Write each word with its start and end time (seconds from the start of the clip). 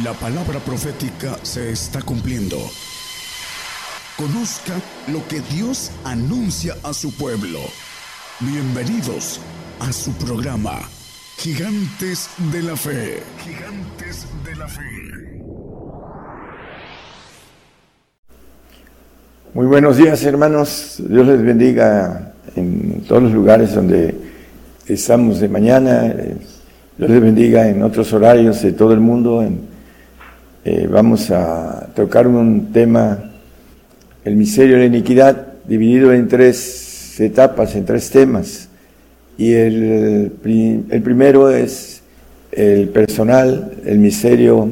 La 0.00 0.14
palabra 0.14 0.58
profética 0.58 1.36
se 1.42 1.70
está 1.70 2.00
cumpliendo. 2.00 2.56
Conozca 4.16 4.72
lo 5.12 5.20
que 5.28 5.42
Dios 5.54 5.90
anuncia 6.02 6.74
a 6.82 6.94
su 6.94 7.14
pueblo. 7.14 7.58
Bienvenidos 8.40 9.38
a 9.80 9.92
su 9.92 10.12
programa, 10.12 10.80
Gigantes 11.36 12.30
de 12.50 12.62
la 12.62 12.74
Fe. 12.74 13.18
Gigantes 13.44 14.26
de 14.46 14.56
la 14.56 14.66
Fe. 14.66 14.80
Muy 19.52 19.66
buenos 19.66 19.98
días 19.98 20.24
hermanos, 20.24 21.02
Dios 21.06 21.26
les 21.26 21.42
bendiga 21.42 22.32
en 22.56 23.04
todos 23.06 23.24
los 23.24 23.32
lugares 23.32 23.74
donde 23.74 24.14
estamos 24.86 25.40
de 25.40 25.50
mañana, 25.50 26.14
Dios 26.96 27.10
les 27.10 27.20
bendiga 27.20 27.68
en 27.68 27.82
otros 27.82 28.10
horarios 28.14 28.62
de 28.62 28.72
todo 28.72 28.94
el 28.94 29.00
mundo, 29.00 29.42
eh, 30.64 30.86
vamos 30.88 31.30
a 31.30 31.88
tocar 31.94 32.28
un 32.28 32.72
tema, 32.72 33.18
el 34.24 34.36
misterio 34.36 34.74
de 34.74 34.80
la 34.80 34.86
iniquidad, 34.86 35.46
dividido 35.66 36.12
en 36.12 36.28
tres 36.28 37.18
etapas, 37.18 37.74
en 37.74 37.84
tres 37.84 38.10
temas. 38.10 38.68
Y 39.36 39.52
el, 39.52 40.32
el 40.88 41.02
primero 41.02 41.50
es 41.50 42.02
el 42.52 42.90
personal, 42.90 43.72
el 43.84 43.98
misterio 43.98 44.68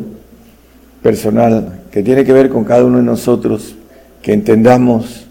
personal, 1.03 1.81
que 1.91 2.03
tiene 2.03 2.25
que 2.25 2.33
ver 2.33 2.51
con 2.51 2.65
cada 2.65 2.85
uno 2.85 2.99
de 2.99 3.05
nosotros, 3.05 3.75
que 4.23 4.33
entendamos 4.33 5.27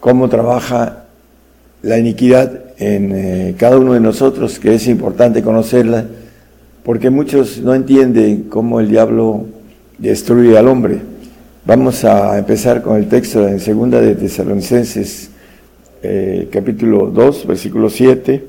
cómo 0.00 0.28
trabaja 0.28 1.04
la 1.82 1.98
iniquidad 1.98 2.62
en 2.78 3.12
eh, 3.14 3.54
cada 3.58 3.76
uno 3.78 3.92
de 3.92 4.00
nosotros, 4.00 4.58
que 4.58 4.74
es 4.74 4.86
importante 4.86 5.42
conocerla, 5.42 6.06
porque 6.82 7.10
muchos 7.10 7.58
no 7.58 7.74
entienden 7.74 8.44
cómo 8.44 8.80
el 8.80 8.88
diablo 8.88 9.57
destruye 9.98 10.56
al 10.56 10.68
hombre. 10.68 11.00
Vamos 11.64 12.04
a 12.04 12.38
empezar 12.38 12.82
con 12.82 12.96
el 12.96 13.08
texto 13.08 13.46
en 13.46 13.60
segunda 13.60 14.00
de 14.00 14.14
Tesalonicenses, 14.14 15.30
eh, 16.02 16.48
capítulo 16.50 17.08
2, 17.08 17.46
versículo 17.46 17.90
7, 17.90 18.44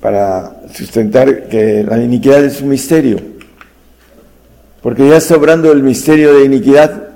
para 0.00 0.62
sustentar 0.72 1.48
que 1.48 1.82
la 1.82 2.00
iniquidad 2.00 2.44
es 2.44 2.60
un 2.60 2.68
misterio. 2.68 3.18
Porque 4.82 5.08
ya 5.08 5.16
está 5.16 5.36
obrando 5.36 5.72
el 5.72 5.82
misterio 5.82 6.34
de 6.34 6.44
iniquidad, 6.44 7.08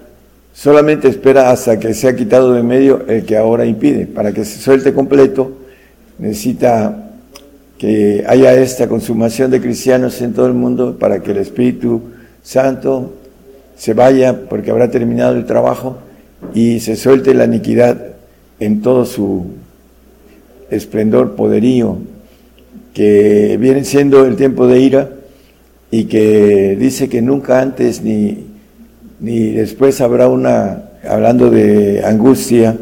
solamente 0.53 1.09
espera 1.09 1.51
hasta 1.51 1.79
que 1.79 1.95
sea 1.95 2.17
quitado 2.17 2.53
de 2.53 2.63
medio 2.63 3.05
el 3.07 3.25
que 3.25 3.37
ahora 3.37 3.65
impide. 3.65 4.07
Para 4.07 4.33
que 4.33 4.45
se 4.45 4.61
suelte 4.61 4.93
completo, 4.93 5.53
necesita 6.19 7.13
que 7.79 8.25
haya 8.27 8.55
esta 8.55 8.89
consumación 8.89 9.51
de 9.51 9.61
cristianos 9.61 10.21
en 10.21 10.33
todo 10.33 10.47
el 10.47 10.55
mundo 10.55 10.97
para 10.99 11.23
que 11.23 11.31
el 11.31 11.39
Espíritu 11.39 12.03
Santo 12.45 13.15
se 13.77 13.95
vaya 13.95 14.43
porque 14.49 14.71
habrá 14.71 14.91
terminado 14.91 15.35
el 15.35 15.47
trabajo 15.47 15.97
y 16.55 16.79
se 16.81 16.95
suelte 16.95 17.35
la 17.35 17.47
iniquidad 17.47 18.15
en 18.61 18.83
todo 18.83 19.07
su 19.07 19.47
esplendor, 20.71 21.35
poderío, 21.35 21.99
que 22.93 23.57
viene 23.59 23.85
siendo 23.85 24.25
el 24.27 24.37
tiempo 24.37 24.67
de 24.67 24.79
ira 24.79 25.11
y 25.91 26.05
que 26.05 26.77
dice 26.79 27.09
que 27.09 27.23
nunca 27.23 27.61
antes 27.61 28.03
ni, 28.03 28.47
ni 29.21 29.51
después 29.51 30.01
habrá 30.01 30.29
una, 30.29 30.91
hablando 31.09 31.51
de 31.51 32.05
angustia, 32.05 32.77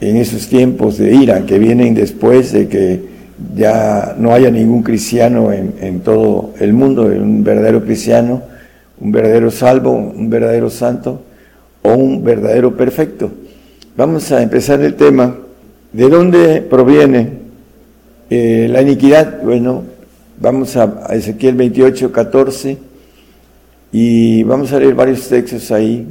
en 0.00 0.16
esos 0.16 0.46
tiempos 0.46 0.98
de 0.98 1.12
ira 1.12 1.44
que 1.44 1.58
vienen 1.58 1.94
después 1.94 2.52
de 2.52 2.68
que 2.68 3.00
ya 3.56 4.14
no 4.16 4.32
haya 4.32 4.48
ningún 4.48 4.84
cristiano 4.84 5.50
en, 5.52 5.74
en 5.80 6.00
todo 6.00 6.52
el 6.60 6.72
mundo, 6.72 7.06
un 7.06 7.42
verdadero 7.42 7.82
cristiano, 7.82 8.42
un 9.00 9.12
verdadero 9.12 9.50
salvo, 9.50 9.92
un 9.92 10.28
verdadero 10.28 10.70
santo 10.70 11.22
o 11.82 11.92
un 11.92 12.24
verdadero 12.24 12.76
perfecto. 12.76 13.30
Vamos 13.96 14.30
a 14.32 14.42
empezar 14.42 14.80
el 14.80 14.94
tema. 14.94 15.36
¿De 15.92 16.08
dónde 16.08 16.60
proviene 16.62 17.30
eh, 18.30 18.68
la 18.70 18.82
iniquidad? 18.82 19.42
Bueno, 19.42 19.84
vamos 20.40 20.76
a, 20.76 21.06
Ezequiel 21.10 21.54
28, 21.54 22.12
14 22.12 22.78
y 23.92 24.42
vamos 24.42 24.72
a 24.72 24.78
leer 24.78 24.94
varios 24.94 25.28
textos 25.28 25.70
ahí 25.70 26.06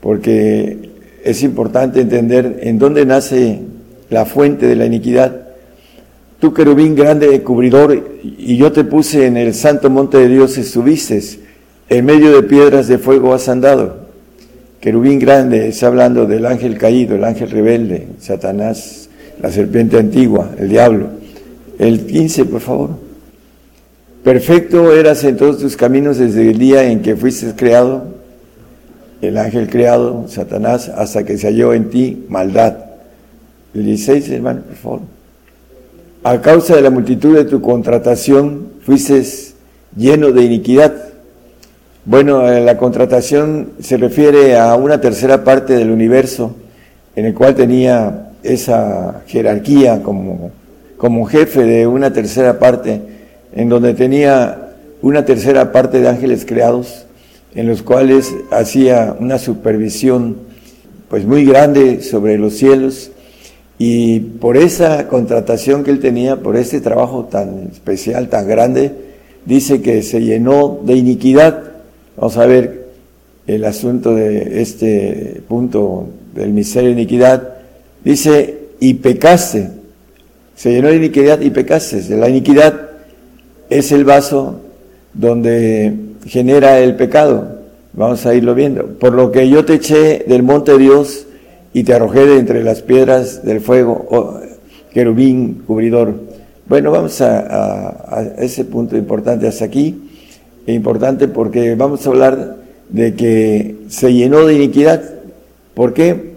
porque 0.00 0.90
es 1.24 1.42
importante 1.42 2.00
entender 2.00 2.60
en 2.62 2.78
dónde 2.78 3.04
nace 3.04 3.60
la 4.08 4.24
fuente 4.24 4.66
de 4.66 4.76
la 4.76 4.86
iniquidad. 4.86 5.48
Tú, 6.38 6.52
querubín 6.52 6.94
grande 6.94 7.42
cubridor, 7.42 8.20
y 8.22 8.56
yo 8.56 8.70
te 8.70 8.84
puse 8.84 9.26
en 9.26 9.36
el 9.36 9.54
santo 9.54 9.90
monte 9.90 10.18
de 10.18 10.28
Dios, 10.28 10.58
estuviste 10.58 11.45
en 11.88 12.04
medio 12.04 12.34
de 12.34 12.42
piedras 12.42 12.88
de 12.88 12.98
fuego 12.98 13.32
has 13.34 13.48
andado. 13.48 14.06
Querubín 14.80 15.18
grande 15.18 15.68
está 15.68 15.86
hablando 15.86 16.26
del 16.26 16.46
ángel 16.46 16.78
caído, 16.78 17.16
el 17.16 17.24
ángel 17.24 17.50
rebelde, 17.50 18.08
Satanás, 18.20 19.08
la 19.40 19.50
serpiente 19.50 19.98
antigua, 19.98 20.50
el 20.58 20.68
diablo. 20.68 21.08
El 21.78 22.06
15, 22.06 22.44
por 22.46 22.60
favor. 22.60 22.90
Perfecto 24.24 24.92
eras 24.92 25.22
en 25.24 25.36
todos 25.36 25.58
tus 25.58 25.76
caminos 25.76 26.18
desde 26.18 26.50
el 26.50 26.58
día 26.58 26.84
en 26.90 27.02
que 27.02 27.16
fuiste 27.16 27.52
creado, 27.54 28.04
el 29.22 29.38
ángel 29.38 29.68
creado, 29.68 30.26
Satanás, 30.28 30.88
hasta 30.88 31.24
que 31.24 31.38
se 31.38 31.46
halló 31.46 31.72
en 31.72 31.90
ti 31.90 32.24
maldad. 32.28 32.76
El 33.74 33.84
16, 33.84 34.28
hermano, 34.30 34.62
por 34.62 34.76
favor. 34.76 35.00
A 36.24 36.40
causa 36.40 36.74
de 36.74 36.82
la 36.82 36.90
multitud 36.90 37.36
de 37.36 37.44
tu 37.44 37.60
contratación, 37.60 38.68
fuiste 38.82 39.22
lleno 39.96 40.32
de 40.32 40.42
iniquidad 40.42 41.05
bueno, 42.06 42.48
eh, 42.48 42.60
la 42.60 42.78
contratación 42.78 43.72
se 43.80 43.96
refiere 43.96 44.56
a 44.56 44.76
una 44.76 45.00
tercera 45.00 45.42
parte 45.42 45.74
del 45.74 45.90
universo 45.90 46.54
en 47.16 47.24
el 47.24 47.34
cual 47.34 47.56
tenía 47.56 48.28
esa 48.44 49.22
jerarquía 49.26 50.04
como, 50.04 50.52
como 50.98 51.24
jefe 51.26 51.64
de 51.64 51.84
una 51.88 52.12
tercera 52.12 52.60
parte, 52.60 53.00
en 53.52 53.68
donde 53.68 53.92
tenía 53.94 54.68
una 55.02 55.24
tercera 55.24 55.72
parte 55.72 56.00
de 56.00 56.08
ángeles 56.08 56.44
creados, 56.46 57.06
en 57.56 57.66
los 57.66 57.82
cuales 57.82 58.32
hacía 58.52 59.16
una 59.18 59.38
supervisión 59.40 60.36
pues 61.08 61.26
muy 61.26 61.44
grande 61.44 62.02
sobre 62.02 62.38
los 62.38 62.54
cielos. 62.54 63.10
Y 63.78 64.20
por 64.20 64.56
esa 64.56 65.08
contratación 65.08 65.82
que 65.82 65.90
él 65.90 65.98
tenía, 65.98 66.36
por 66.36 66.56
ese 66.56 66.80
trabajo 66.80 67.24
tan 67.24 67.68
especial, 67.72 68.28
tan 68.28 68.46
grande, 68.46 68.92
dice 69.44 69.82
que 69.82 70.04
se 70.04 70.20
llenó 70.20 70.78
de 70.84 70.94
iniquidad 70.94 71.65
Vamos 72.16 72.38
a 72.38 72.46
ver 72.46 72.86
el 73.46 73.64
asunto 73.64 74.14
de 74.14 74.62
este 74.62 75.42
punto 75.46 76.08
del 76.34 76.50
misterio 76.52 76.88
de 76.88 76.94
iniquidad. 76.94 77.56
Dice, 78.02 78.58
y 78.80 78.94
pecaste. 78.94 79.68
Se 80.54 80.72
llenó 80.72 80.88
de 80.88 80.96
iniquidad 80.96 81.40
y 81.40 81.50
pecaste. 81.50 82.02
La 82.16 82.30
iniquidad 82.30 82.88
es 83.68 83.92
el 83.92 84.04
vaso 84.04 84.60
donde 85.12 85.94
genera 86.26 86.78
el 86.78 86.96
pecado. 86.96 87.58
Vamos 87.92 88.24
a 88.24 88.34
irlo 88.34 88.54
viendo. 88.54 88.86
Por 88.98 89.12
lo 89.12 89.30
que 89.30 89.48
yo 89.50 89.66
te 89.66 89.74
eché 89.74 90.24
del 90.26 90.42
monte 90.42 90.72
de 90.72 90.78
Dios 90.78 91.26
y 91.74 91.84
te 91.84 91.92
arrojé 91.92 92.24
de 92.24 92.38
entre 92.38 92.64
las 92.64 92.80
piedras 92.80 93.44
del 93.44 93.60
fuego, 93.60 94.06
oh, 94.10 94.40
querubín 94.90 95.62
cubridor. 95.66 96.14
Bueno, 96.66 96.90
vamos 96.90 97.20
a 97.20 98.34
ese 98.38 98.64
punto 98.64 98.96
importante 98.96 99.46
hasta 99.46 99.66
aquí 99.66 100.05
importante 100.74 101.28
porque 101.28 101.74
vamos 101.74 102.06
a 102.06 102.10
hablar 102.10 102.56
de 102.88 103.14
que 103.14 103.76
se 103.88 104.12
llenó 104.12 104.44
de 104.46 104.54
iniquidad. 104.54 105.02
¿Por 105.74 105.94
qué? 105.94 106.36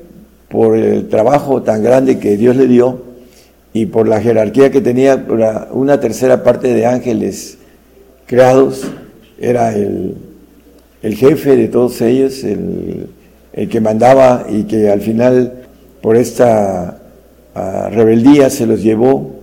Por 0.50 0.78
el 0.78 1.08
trabajo 1.10 1.64
tan 1.64 1.84
grande 1.84 2.20
que 2.20 2.38
Dios 2.38 2.56
le 2.56 2.68
dio 2.68 3.02
y 3.74 3.86
por 3.86 4.08
la 4.08 4.22
jerarquía 4.22 4.72
que 4.72 4.82
tenía 4.82 5.26
una 5.72 6.00
tercera 6.00 6.44
parte 6.44 6.74
de 6.74 6.86
ángeles 6.86 7.58
creados. 8.26 8.84
Era 9.40 9.74
el, 9.76 10.16
jefe 11.02 11.56
de 11.56 11.68
todos 11.68 12.02
ellos, 12.02 12.44
el, 12.44 13.10
que 13.70 13.82
mandaba 13.82 14.46
y 14.50 14.64
que 14.64 14.90
al 14.90 15.02
final 15.02 15.54
por 16.02 16.16
esta 16.16 17.00
ah, 17.56 17.90
rebeldía 17.92 18.50
se 18.50 18.66
los 18.66 18.82
llevó 18.82 19.36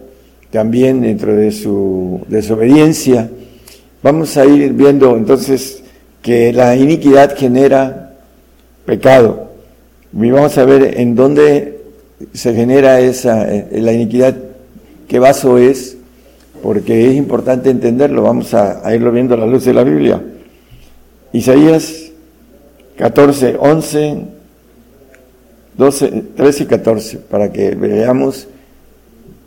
también 0.51 1.03
dentro 1.03 1.35
de 1.35 1.53
su 1.53 2.21
desobediencia 2.29 3.31
Vamos 4.03 4.37
a 4.37 4.45
ir 4.45 4.73
viendo 4.73 5.17
entonces 5.17 5.83
que 6.23 6.53
la 6.53 6.77
iniquidad 6.77 7.37
genera 7.37 8.15
pecado. 8.85 9.51
Y 10.13 10.31
vamos 10.31 10.57
a 10.59 10.65
ver 10.65 10.99
en 10.99 11.15
dónde 11.15 11.81
se 12.33 12.55
genera 12.55 13.01
esa, 13.01 13.53
eh, 13.53 13.69
la 13.73 13.93
iniquidad, 13.93 14.35
qué 15.09 15.19
vaso 15.19 15.59
es, 15.59 15.97
porque 16.63 17.11
es 17.11 17.17
importante 17.17 17.71
entenderlo. 17.71 18.23
Vamos 18.23 18.55
a, 18.55 18.95
irlo 18.95 19.13
viendo 19.13 19.35
a 19.35 19.39
la 19.39 19.47
luz 19.47 19.65
de 19.65 19.75
la 19.75 19.85
Biblia. 19.85 20.23
Isaías 21.33 22.11
14, 22.97 23.57
11, 23.59 24.17
12, 25.77 26.25
13 26.37 26.63
y 26.63 26.67
14, 26.67 27.19
para 27.19 27.53
que 27.53 27.75
veamos 27.75 28.49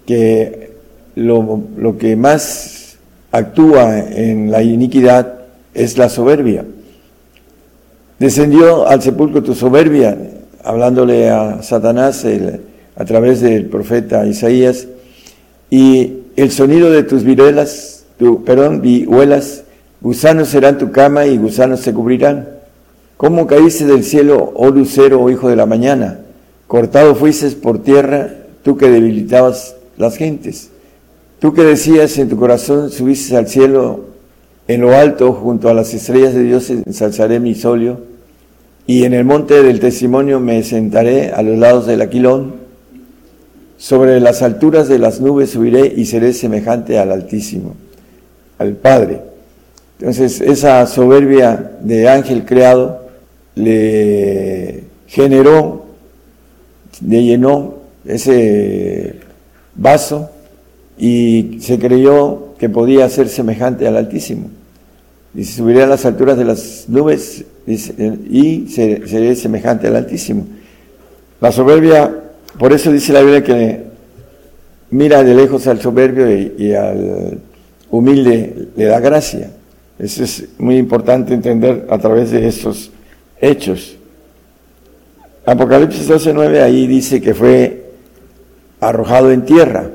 que 0.05 0.71
lo, 1.15 1.63
lo 1.75 1.97
que 1.97 2.15
más 2.15 2.78
actúa 3.31 3.99
en 3.99 4.51
la 4.51 4.61
iniquidad 4.63 5.39
es 5.73 5.97
la 5.97 6.09
soberbia. 6.09 6.65
Descendió 8.19 8.87
al 8.87 9.01
sepulcro 9.01 9.43
tu 9.43 9.55
soberbia, 9.55 10.17
hablándole 10.63 11.29
a 11.29 11.61
Satanás 11.63 12.25
a 12.95 13.05
través 13.05 13.41
del 13.41 13.67
profeta 13.67 14.25
Isaías, 14.25 14.87
y 15.69 16.17
el 16.35 16.51
sonido 16.51 16.91
de 16.91 17.03
tus 17.03 17.23
viruelas, 17.23 18.03
tu, 18.17 18.43
perdón, 18.43 18.81
vihuelas, 18.81 19.63
gusanos 20.01 20.49
serán 20.49 20.77
tu 20.77 20.91
cama 20.91 21.25
y 21.25 21.37
gusanos 21.37 21.79
se 21.81 21.93
cubrirán. 21.93 22.49
¿Cómo 23.17 23.47
caíste 23.47 23.85
del 23.85 24.03
cielo, 24.03 24.51
oh 24.55 24.69
lucero, 24.69 25.21
oh 25.21 25.29
hijo 25.29 25.49
de 25.49 25.55
la 25.55 25.65
mañana? 25.65 26.19
Cortado 26.67 27.15
fuiste 27.15 27.49
por 27.51 27.83
tierra, 27.83 28.29
tú 28.63 28.77
que 28.77 28.89
debilitabas 28.89 29.75
las 29.97 30.15
gentes. 30.15 30.71
Tú 31.39 31.53
que 31.53 31.63
decías 31.63 32.17
en 32.17 32.27
tu 32.27 32.35
corazón, 32.35 32.91
subiste 32.91 33.37
al 33.37 33.47
cielo, 33.47 34.01
en 34.67 34.81
lo 34.81 34.93
alto, 34.93 35.31
junto 35.33 35.69
a 35.69 35.73
las 35.73 35.93
estrellas 35.93 36.33
de 36.33 36.43
Dios, 36.43 36.69
ensalzaré 36.69 37.39
mi 37.39 37.55
solio, 37.55 38.01
y 38.85 39.05
en 39.05 39.13
el 39.13 39.23
monte 39.23 39.63
del 39.63 39.79
testimonio 39.79 40.41
me 40.41 40.61
sentaré 40.63 41.31
a 41.31 41.41
los 41.41 41.57
lados 41.57 41.87
del 41.87 42.01
aquilón, 42.01 42.55
sobre 43.77 44.19
las 44.19 44.41
alturas 44.41 44.89
de 44.89 44.99
las 44.99 45.21
nubes 45.21 45.51
subiré 45.51 45.93
y 45.95 46.05
seré 46.05 46.33
semejante 46.33 46.99
al 46.99 47.13
Altísimo, 47.13 47.75
al 48.57 48.73
Padre. 48.73 49.21
Entonces, 49.99 50.41
esa 50.41 50.85
soberbia 50.87 51.71
de 51.79 52.09
ángel 52.09 52.43
creado 52.45 53.07
le 53.55 54.83
generó, 55.07 55.85
le 57.07 57.23
llenó 57.23 57.75
ese 58.05 59.15
vaso 59.75 60.31
y 60.99 61.59
se 61.61 61.79
creyó 61.79 62.49
que 62.59 62.69
podía 62.69 63.09
ser 63.09 63.29
semejante 63.29 63.87
al 63.87 63.95
Altísimo. 63.95 64.49
Y 65.33 65.45
se 65.45 65.57
subiría 65.57 65.85
a 65.85 65.87
las 65.87 66.05
alturas 66.05 66.37
de 66.37 66.43
las 66.43 66.85
nubes 66.89 67.45
y 67.65 68.67
sería 68.67 69.35
semejante 69.35 69.87
al 69.87 69.95
Altísimo. 69.95 70.45
La 71.39 71.51
soberbia, 71.53 72.13
por 72.57 72.73
eso 72.73 72.91
dice 72.91 73.13
la 73.13 73.21
Biblia 73.21 73.43
que 73.43 73.83
mira 74.91 75.23
de 75.23 75.33
lejos 75.35 75.67
al 75.67 75.79
soberbio 75.79 76.29
y, 76.29 76.73
al 76.73 77.39
humilde 77.89 78.67
le 78.75 78.85
da 78.85 78.99
gracia. 78.99 79.51
Eso 79.97 80.23
es 80.23 80.45
muy 80.57 80.77
importante 80.77 81.33
entender 81.33 81.87
a 81.89 81.97
través 81.97 82.31
de 82.31 82.45
estos 82.45 82.91
hechos. 83.39 83.95
Apocalipsis 85.45 86.09
12.9 86.09 86.61
ahí 86.61 86.87
dice 86.87 87.21
que 87.21 87.33
fue 87.33 87.85
arrojado 88.81 89.31
en 89.31 89.45
tierra. 89.45 89.91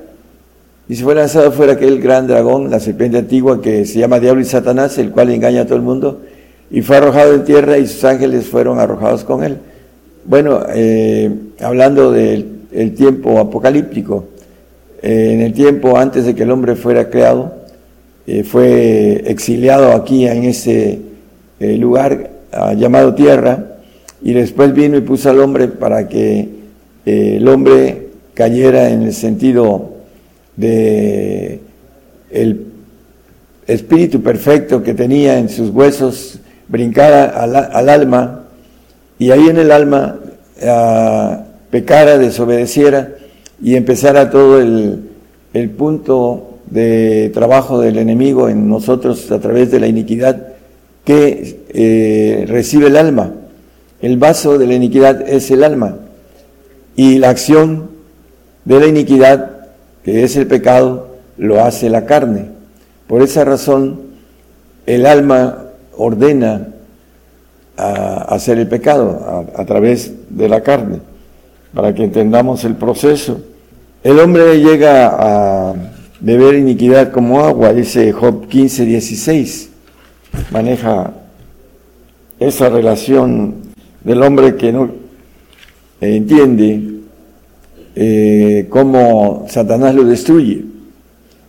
Y 0.87 0.97
se 0.97 1.05
fue 1.05 1.15
lanzado 1.15 1.51
fuera 1.51 1.75
aquel 1.75 1.99
gran 2.01 2.27
dragón, 2.27 2.71
la 2.71 2.79
serpiente 2.79 3.17
antigua 3.17 3.63
que 3.63 3.87
se 3.87 3.99
llama 3.99 4.21
Diablo 4.21 4.43
y 4.43 4.45
Satanás, 4.45 4.99
el 4.99 5.13
cual 5.13 5.31
engaña 5.31 5.63
a 5.63 5.65
todo 5.65 5.77
el 5.77 5.83
mundo, 5.83 6.21
y 6.71 6.83
fue 6.83 6.99
arrojado 6.99 7.35
en 7.35 7.45
tierra 7.45 7.79
y 7.79 7.87
sus 7.87 8.05
ángeles 8.05 8.47
fueron 8.47 8.79
arrojados 8.79 9.25
con 9.25 9.45
él. 9.45 9.57
Bueno, 10.27 10.61
eh, 10.75 11.31
hablando 11.61 12.13
del 12.13 12.95
tiempo 12.95 13.39
apocalíptico, 13.39 14.27
eh, 15.01 15.31
en 15.33 15.41
el 15.41 15.55
tiempo 15.55 15.97
antes 15.97 16.27
de 16.27 16.35
que 16.35 16.43
el 16.43 16.51
hombre 16.51 16.77
fuera 16.77 17.09
creado, 17.09 17.55
eh, 18.27 18.43
fue 18.43 19.23
exiliado 19.27 19.93
aquí 19.93 20.27
en 20.27 20.45
ese 20.45 20.99
lugar 21.61 22.31
ah, 22.53 22.75
llamado 22.75 23.15
tierra, 23.15 23.77
y 24.23 24.35
después 24.35 24.75
vino 24.75 24.99
y 24.99 25.01
puso 25.01 25.31
al 25.31 25.41
hombre 25.41 25.69
para 25.69 26.09
que 26.09 26.49
el 27.07 27.49
hombre 27.49 28.09
cayera 28.35 28.91
en 28.91 29.03
el 29.03 29.15
sentido 29.15 29.94
de 30.57 31.61
el 32.31 32.67
espíritu 33.67 34.23
perfecto 34.23 34.83
que 34.83 34.95
tenía 34.95 35.39
en 35.39 35.49
sus 35.49 35.71
huesos 35.71 36.41
brincara 36.69 37.25
al, 37.25 37.89
alma 37.89 38.45
y 39.19 39.31
ahí 39.31 39.49
en 39.49 39.59
el 39.59 39.71
alma 39.71 40.19
pecara, 41.71 42.19
desobedeciera 42.19 43.15
y 43.63 43.77
empezara 43.77 44.31
todo 44.31 44.61
el, 44.61 45.11
punto 45.77 46.59
de 46.67 47.31
trabajo 47.33 47.81
del 47.81 47.99
enemigo 47.99 48.49
en 48.49 48.69
nosotros 48.69 49.31
a 49.31 49.39
través 49.41 49.71
de 49.71 49.81
la 49.81 49.87
iniquidad 49.87 50.49
que 51.05 51.65
eh, 51.69 52.45
recibe 52.49 52.89
el 52.89 52.97
alma. 52.97 53.33
El 54.01 54.19
vaso 54.19 54.59
de 54.59 54.67
la 54.67 54.75
iniquidad 54.75 55.29
es 55.29 55.51
el 55.51 55.63
alma 55.63 55.99
y 56.97 57.19
la 57.19 57.31
acción 57.31 57.91
de 58.65 58.81
la 58.81 58.87
iniquidad 58.87 59.54
que 60.05 60.23
es 60.23 60.37
el 60.37 60.47
pecado, 60.47 61.17
lo 61.39 61.65
hace 61.65 61.89
la 61.89 62.05
carne. 62.05 62.47
Por 63.07 63.23
esa 63.23 63.45
razón, 63.45 64.01
el 64.87 65.07
alma 65.07 65.65
ordena 65.97 66.69
a 67.77 68.35
hacer 68.35 68.59
el 68.59 68.69
pecado 68.69 69.49
a, 69.57 69.65
través 69.65 70.13
de 70.29 70.49
la 70.49 70.63
carne, 70.63 71.01
para 71.73 71.95
que 71.95 72.05
entendamos 72.05 72.65
el 72.65 72.77
proceso. 72.77 73.41
El 74.03 74.21
hombre 74.21 74.61
llega 74.61 75.09
a 75.09 75.75
beber 76.21 76.55
iniquidad 76.55 77.11
como 77.11 77.41
agua, 77.41 77.73
dice 77.73 78.13
Job 78.13 78.47
15, 78.47 78.85
16. 78.85 79.71
Maneja 80.51 81.13
esa 82.39 82.69
relación 82.69 83.55
del 84.03 84.23
hombre 84.23 84.57
que 84.57 84.73
no 84.73 84.91
entiende 86.01 86.94
eh, 87.97 88.67
cómo 88.69 89.47
Satanás 89.49 89.95
lo 89.95 90.05
destruye. 90.05 90.65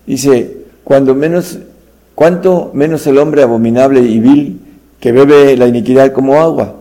Dice, 0.05 0.57
cuando 0.83 1.15
menos, 1.15 1.59
cuanto 2.13 2.71
menos 2.73 3.05
el 3.07 3.17
hombre 3.17 3.41
abominable 3.41 4.01
y 4.01 4.19
vil 4.19 4.59
que 4.99 5.11
bebe 5.11 5.57
la 5.57 5.67
iniquidad 5.67 6.11
como 6.11 6.35
agua. 6.35 6.75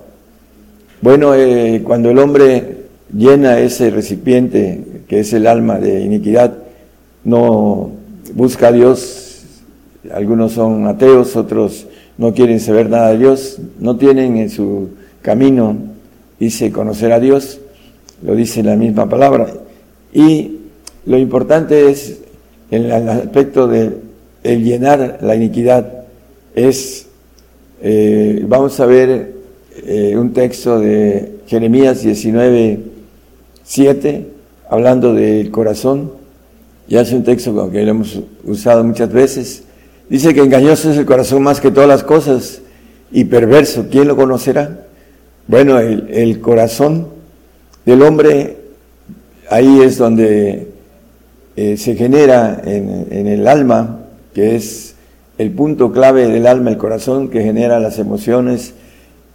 Bueno, 1.01 1.35
eh, 1.35 1.83
cuando 1.85 2.11
el 2.11 2.19
hombre 2.19 2.85
llena 3.15 3.59
ese 3.59 3.91
recipiente 3.91 4.83
que 5.09 5.21
es 5.21 5.33
el 5.33 5.47
alma 5.47 5.79
de 5.79 6.01
iniquidad, 6.01 6.55
no 7.25 7.91
busca 8.35 8.69
a 8.69 8.73
Dios, 8.73 9.45
algunos 10.13 10.53
son 10.53 10.87
ateos, 10.87 11.37
otros 11.37 11.87
no 12.17 12.33
quieren 12.33 12.61
saber 12.61 12.89
nada 12.89 13.11
de 13.11 13.19
Dios, 13.19 13.59
no 13.79 13.97
tienen 13.97 14.37
en 14.37 14.51
su 14.51 14.91
camino, 15.23 15.77
dice, 16.39 16.71
conocer 16.71 17.13
a 17.13 17.21
Dios, 17.21 17.61
lo 18.25 18.35
dice 18.35 18.63
la 18.63 18.75
misma 18.75 19.09
palabra. 19.09 19.47
Y 20.13 20.59
lo 21.07 21.19
importante 21.19 21.91
es, 21.91 22.21
en 22.71 22.85
el 22.87 23.09
aspecto 23.09 23.69
de 23.69 23.99
el 24.43 24.65
llenar 24.65 25.19
la 25.23 25.37
iniquidad, 25.37 26.05
es, 26.55 27.07
eh, 27.83 28.45
vamos 28.47 28.79
a 28.81 28.87
ver 28.87 29.35
eh, 29.87 30.17
un 30.17 30.33
texto 30.33 30.81
de 30.81 31.37
Jeremías 31.47 32.03
19, 32.03 32.79
7, 33.63 34.27
hablando 34.71 35.15
del 35.15 35.51
corazón, 35.51 36.13
ya 36.89 37.03
es 37.03 37.13
un 37.13 37.25
texto 37.25 37.71
que 37.71 37.83
lo 37.83 37.91
hemos 37.91 38.21
usado 38.45 38.85
muchas 38.85 39.11
veces, 39.13 39.65
dice 40.09 40.35
que 40.35 40.41
engañoso 40.41 40.91
es 40.91 40.99
el 40.99 41.07
corazón 41.07 41.43
más 41.43 41.61
que 41.61 41.71
todas 41.71 41.89
las 41.89 42.05
cosas 42.05 42.61
y 43.11 43.25
perverso, 43.25 43.87
¿quién 43.91 44.09
lo 44.09 44.17
conocerá? 44.17 44.87
Bueno, 45.47 45.79
el 45.79 46.41
corazón 46.41 47.14
del 47.85 48.03
hombre, 48.03 48.57
ahí 49.51 49.81
es 49.83 49.99
donde 49.99 50.69
eh, 51.57 51.77
se 51.77 51.95
genera 51.95 52.61
en, 52.65 53.27
el 53.29 53.47
alma, 53.47 54.01
que 54.33 54.57
es 54.57 54.95
el 55.39 55.51
punto 55.51 55.93
clave 55.93 56.27
del 56.29 56.47
alma, 56.47 56.71
el 56.71 56.79
corazón, 56.79 57.29
que 57.29 57.43
genera 57.43 57.79
las 57.79 57.99
emociones, 57.99 58.75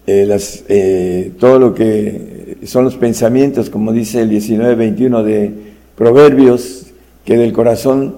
eh, 0.08 0.26
las, 0.26 0.64
eh, 0.68 1.32
todo 1.40 1.60
lo 1.60 1.74
que 1.74 2.58
son 2.66 2.84
los 2.84 2.96
pensamientos, 2.96 3.70
como 3.70 3.94
dice 3.94 4.22
el 4.22 4.30
19-21 4.32 5.24
de 5.24 5.54
Proverbios, 5.96 6.88
que 7.26 7.38
del 7.38 7.54
corazón 7.54 8.18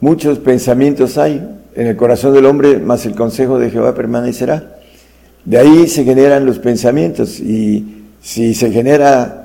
muchos 0.00 0.38
pensamientos 0.38 1.18
hay, 1.18 1.46
en 1.74 1.86
el 1.86 1.96
corazón 1.96 2.32
del 2.34 2.46
hombre, 2.46 2.78
más 2.78 3.06
el 3.06 3.14
consejo 3.14 3.58
de 3.58 3.70
Jehová 3.70 3.94
permanecerá. 3.94 4.76
De 5.44 5.58
ahí 5.58 5.86
se 5.86 6.04
generan 6.04 6.46
los 6.46 6.58
pensamientos 6.58 7.38
y 7.40 8.04
si 8.20 8.54
se 8.54 8.70
genera 8.70 9.39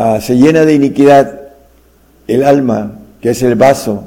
Ah, 0.00 0.20
se 0.20 0.36
llena 0.36 0.64
de 0.64 0.74
iniquidad 0.74 1.40
el 2.28 2.44
alma, 2.44 3.00
que 3.20 3.30
es 3.30 3.42
el 3.42 3.56
vaso, 3.56 4.04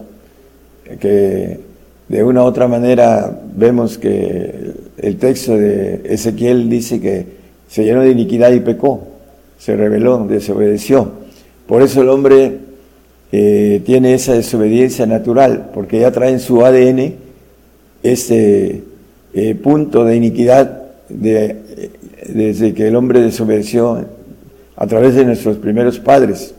que 1.01 1.59
de 2.07 2.23
una 2.23 2.43
u 2.43 2.45
otra 2.45 2.69
manera 2.69 3.41
vemos 3.57 3.97
que 3.97 4.71
el 4.97 5.17
texto 5.17 5.57
de 5.57 5.99
Ezequiel 6.05 6.69
dice 6.69 7.01
que 7.01 7.25
se 7.67 7.83
llenó 7.83 8.03
de 8.03 8.11
iniquidad 8.11 8.53
y 8.53 8.61
pecó, 8.61 9.05
se 9.59 9.75
rebeló, 9.75 10.25
desobedeció. 10.29 11.11
Por 11.67 11.81
eso 11.81 12.03
el 12.03 12.07
hombre 12.07 12.59
eh, 13.33 13.81
tiene 13.85 14.13
esa 14.13 14.31
desobediencia 14.31 15.05
natural, 15.05 15.71
porque 15.73 15.99
ya 15.99 16.11
trae 16.13 16.31
en 16.31 16.39
su 16.39 16.65
ADN 16.65 17.15
ese 18.01 18.81
eh, 19.33 19.55
punto 19.55 20.05
de 20.05 20.15
iniquidad 20.15 20.83
de, 21.09 21.57
desde 22.33 22.73
que 22.73 22.87
el 22.87 22.95
hombre 22.95 23.19
desobedeció 23.19 24.20
a 24.81 24.87
través 24.87 25.13
de 25.13 25.25
nuestros 25.25 25.57
primeros 25.57 25.99
padres. 25.99 26.55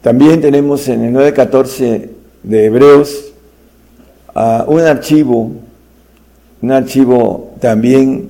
También 0.00 0.40
tenemos 0.40 0.86
en 0.86 1.02
el 1.02 1.12
9.14 1.12 2.08
de 2.44 2.64
Hebreos 2.66 3.32
un 4.66 4.80
archivo 4.80 5.50
un 6.62 6.70
archivo 6.70 7.54
también 7.58 8.28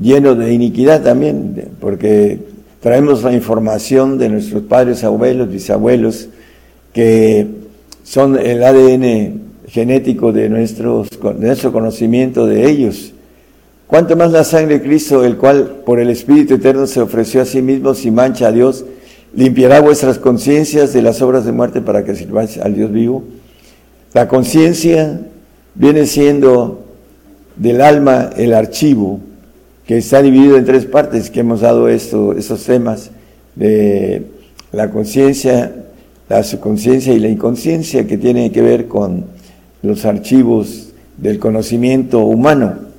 lleno 0.00 0.34
de 0.34 0.52
iniquidad 0.52 1.02
también, 1.02 1.68
porque 1.80 2.40
traemos 2.80 3.22
la 3.22 3.32
información 3.32 4.18
de 4.18 4.28
nuestros 4.28 4.64
padres, 4.64 5.04
abuelos, 5.04 5.48
bisabuelos, 5.48 6.28
que 6.92 7.46
son 8.02 8.36
el 8.36 8.64
ADN 8.64 9.40
genético 9.68 10.32
de, 10.32 10.48
nuestro 10.48 11.06
conocimiento 11.70 12.46
de 12.46 12.68
ellos. 12.68 13.12
Cuanto 13.92 14.16
más 14.16 14.32
la 14.32 14.42
sangre 14.42 14.78
de 14.78 14.82
Cristo, 14.82 15.22
el 15.22 15.36
cual 15.36 15.82
por 15.84 16.00
el 16.00 16.08
Espíritu 16.08 16.54
Eterno 16.54 16.86
se 16.86 17.02
ofreció 17.02 17.42
a 17.42 17.44
sí 17.44 17.60
mismo 17.60 17.92
sin 17.92 18.14
mancha 18.14 18.46
a 18.46 18.50
Dios, 18.50 18.86
limpiará 19.34 19.82
vuestras 19.82 20.18
conciencias 20.18 20.94
de 20.94 21.02
las 21.02 21.20
obras 21.20 21.44
de 21.44 21.52
muerte 21.52 21.82
para 21.82 22.02
que 22.02 22.14
sirváis 22.14 22.56
al 22.56 22.74
Dios 22.74 22.90
vivo. 22.90 23.22
La 24.14 24.28
conciencia 24.28 25.20
viene 25.74 26.06
siendo 26.06 26.86
del 27.56 27.82
alma 27.82 28.30
el 28.34 28.54
archivo 28.54 29.20
que 29.86 29.98
está 29.98 30.22
dividido 30.22 30.56
en 30.56 30.64
tres 30.64 30.86
partes, 30.86 31.28
que 31.28 31.40
hemos 31.40 31.60
dado 31.60 31.90
esto, 31.90 32.32
estos 32.32 32.64
temas 32.64 33.10
de 33.56 34.22
la 34.72 34.90
conciencia, 34.90 35.70
la 36.30 36.42
subconsciencia 36.42 37.12
y 37.12 37.18
la 37.18 37.28
inconsciencia, 37.28 38.06
que 38.06 38.16
tienen 38.16 38.52
que 38.52 38.62
ver 38.62 38.88
con 38.88 39.26
los 39.82 40.06
archivos 40.06 40.94
del 41.18 41.38
conocimiento 41.38 42.20
humano, 42.20 42.90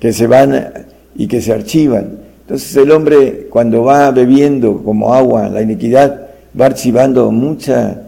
que 0.00 0.12
se 0.12 0.26
van 0.26 0.86
y 1.14 1.26
que 1.26 1.40
se 1.40 1.52
archivan. 1.52 2.18
Entonces 2.42 2.76
el 2.76 2.90
hombre 2.92 3.48
cuando 3.50 3.82
va 3.82 4.10
bebiendo 4.10 4.82
como 4.82 5.14
agua 5.14 5.48
la 5.48 5.62
iniquidad, 5.62 6.28
va 6.58 6.66
archivando 6.66 7.30
mucha 7.30 8.02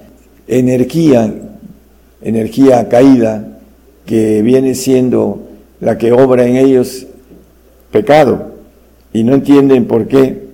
energía, 0.46 1.32
energía 2.22 2.88
caída, 2.88 3.58
que 4.06 4.40
viene 4.42 4.74
siendo 4.74 5.48
la 5.80 5.98
que 5.98 6.12
obra 6.12 6.46
en 6.46 6.56
ellos 6.56 7.06
pecado. 7.90 8.52
Y 9.12 9.24
no 9.24 9.34
entienden 9.34 9.86
por 9.86 10.06
qué 10.06 10.48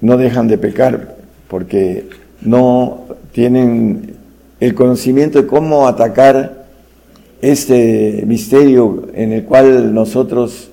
no 0.00 0.16
dejan 0.16 0.48
de 0.48 0.58
pecar, 0.58 1.16
porque 1.48 2.08
no 2.40 3.04
tienen 3.32 4.14
el 4.60 4.74
conocimiento 4.74 5.42
de 5.42 5.46
cómo 5.46 5.86
atacar 5.86 6.64
este 7.40 8.24
misterio 8.26 9.08
en 9.14 9.32
el 9.32 9.44
cual 9.44 9.92
nosotros 9.92 10.70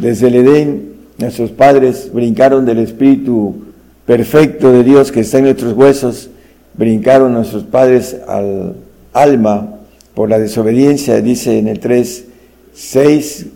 desde 0.00 0.28
el 0.28 0.34
Edén 0.36 0.98
Nuestros 1.18 1.50
padres 1.50 2.12
brincaron 2.12 2.64
del 2.64 2.78
Espíritu 2.78 3.56
perfecto 4.06 4.70
de 4.70 4.84
Dios 4.84 5.10
que 5.10 5.20
está 5.20 5.38
en 5.38 5.44
nuestros 5.44 5.72
huesos, 5.72 6.30
brincaron 6.74 7.32
nuestros 7.32 7.64
padres 7.64 8.16
al 8.28 8.76
alma 9.12 9.80
por 10.14 10.30
la 10.30 10.38
desobediencia, 10.38 11.20
dice 11.20 11.58
en 11.58 11.66
el 11.66 11.80
3, 11.80 12.24
6 12.72 13.46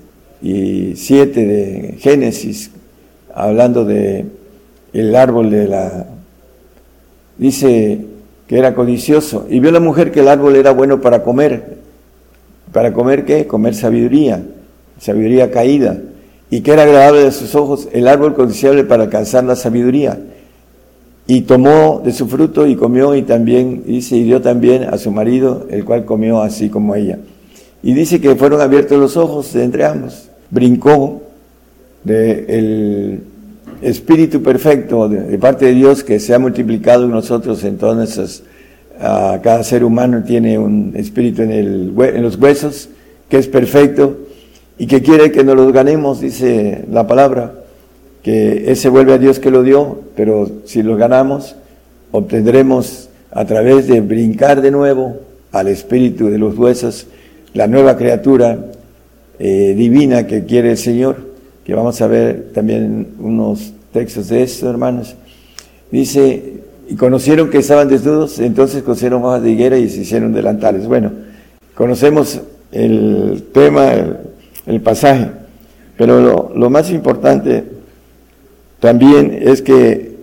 y 0.42 0.96
7 0.96 1.46
de 1.46 1.98
Génesis, 2.00 2.72
hablando 3.32 3.84
de 3.84 4.26
el 4.92 5.14
árbol 5.14 5.48
de 5.50 5.68
la... 5.68 6.06
Dice 7.38 8.00
que 8.48 8.58
era 8.58 8.74
codicioso 8.74 9.46
y 9.48 9.60
vio 9.60 9.70
la 9.70 9.78
mujer 9.78 10.10
que 10.10 10.18
el 10.18 10.28
árbol 10.28 10.56
era 10.56 10.72
bueno 10.72 11.00
para 11.00 11.22
comer. 11.22 11.78
¿Para 12.72 12.92
comer 12.92 13.24
qué? 13.24 13.46
Comer 13.46 13.76
sabiduría, 13.76 14.42
sabiduría 14.98 15.52
caída 15.52 15.96
y 16.52 16.60
que 16.60 16.72
era 16.72 16.82
agradable 16.82 17.24
de 17.24 17.32
sus 17.32 17.54
ojos 17.54 17.88
el 17.92 18.06
árbol 18.06 18.34
codiciable 18.34 18.84
para 18.84 19.04
alcanzar 19.04 19.42
la 19.42 19.56
sabiduría. 19.56 20.20
Y 21.26 21.40
tomó 21.40 22.02
de 22.04 22.12
su 22.12 22.28
fruto 22.28 22.66
y 22.66 22.76
comió 22.76 23.14
y 23.14 23.22
también, 23.22 23.84
dice, 23.86 24.16
y 24.16 24.24
dio 24.24 24.42
también 24.42 24.82
a 24.84 24.98
su 24.98 25.10
marido, 25.10 25.66
el 25.70 25.86
cual 25.86 26.04
comió 26.04 26.42
así 26.42 26.68
como 26.68 26.94
ella. 26.94 27.18
Y 27.82 27.94
dice 27.94 28.20
que 28.20 28.36
fueron 28.36 28.60
abiertos 28.60 28.98
los 28.98 29.16
ojos 29.16 29.50
de 29.54 29.64
entre 29.64 29.86
ambos. 29.86 30.28
Brincó 30.50 31.22
del 32.04 33.22
Espíritu 33.80 34.42
perfecto 34.42 35.08
de, 35.08 35.38
parte 35.38 35.64
de 35.64 35.72
Dios 35.72 36.04
que 36.04 36.20
se 36.20 36.34
ha 36.34 36.38
multiplicado 36.38 37.04
en 37.04 37.12
nosotros, 37.12 37.64
en 37.64 37.78
todas 37.78 37.96
nuestras, 37.96 38.42
cada 39.00 39.64
ser 39.64 39.84
humano 39.84 40.22
tiene 40.22 40.58
un 40.58 40.92
espíritu 40.96 41.40
en, 41.40 41.50
el, 41.50 41.94
en 41.98 42.22
los 42.22 42.36
huesos 42.36 42.90
que 43.30 43.38
es 43.38 43.48
perfecto 43.48 44.18
y 44.78 44.86
que 44.86 45.02
quiere 45.02 45.30
que 45.30 45.44
nos 45.44 45.56
los 45.56 45.72
ganemos, 45.72 46.20
dice 46.20 46.84
la 46.90 47.06
palabra, 47.06 47.54
que 48.22 48.70
ese 48.70 48.88
vuelve 48.88 49.12
a 49.12 49.18
Dios 49.18 49.38
que 49.38 49.50
lo 49.50 49.62
dio, 49.62 50.00
pero 50.16 50.50
si 50.64 50.82
los 50.82 50.96
ganamos, 50.96 51.56
obtendremos 52.12 53.08
a 53.30 53.44
través 53.44 53.88
de 53.88 54.00
brincar 54.00 54.60
de 54.60 54.70
nuevo 54.70 55.18
al 55.50 55.68
espíritu 55.68 56.28
de 56.28 56.38
los 56.38 56.56
huesos, 56.56 57.06
la 57.54 57.66
nueva 57.66 57.96
criatura 57.96 58.58
eh, 59.38 59.74
divina 59.76 60.26
que 60.26 60.44
quiere 60.44 60.70
el 60.70 60.78
Señor, 60.78 61.16
que 61.64 61.74
vamos 61.74 62.00
a 62.00 62.06
ver 62.06 62.50
también 62.54 63.14
unos 63.18 63.72
textos 63.92 64.28
de 64.28 64.42
esto, 64.42 64.68
hermanos. 64.70 65.14
Dice, 65.90 66.60
y 66.88 66.94
conocieron 66.96 67.50
que 67.50 67.58
estaban 67.58 67.88
desnudos, 67.88 68.38
entonces 68.38 68.82
cosieron 68.82 69.24
hojas 69.24 69.42
de 69.42 69.50
higuera 69.50 69.78
y 69.78 69.88
se 69.88 70.02
hicieron 70.02 70.32
delantales. 70.32 70.86
Bueno, 70.86 71.12
conocemos 71.74 72.40
el 72.72 73.44
tema, 73.52 73.92
pasaje. 74.80 75.30
Pero 75.96 76.50
lo, 76.54 76.70
más 76.70 76.90
importante 76.90 77.64
también 78.80 79.38
es 79.42 79.62
que 79.62 80.16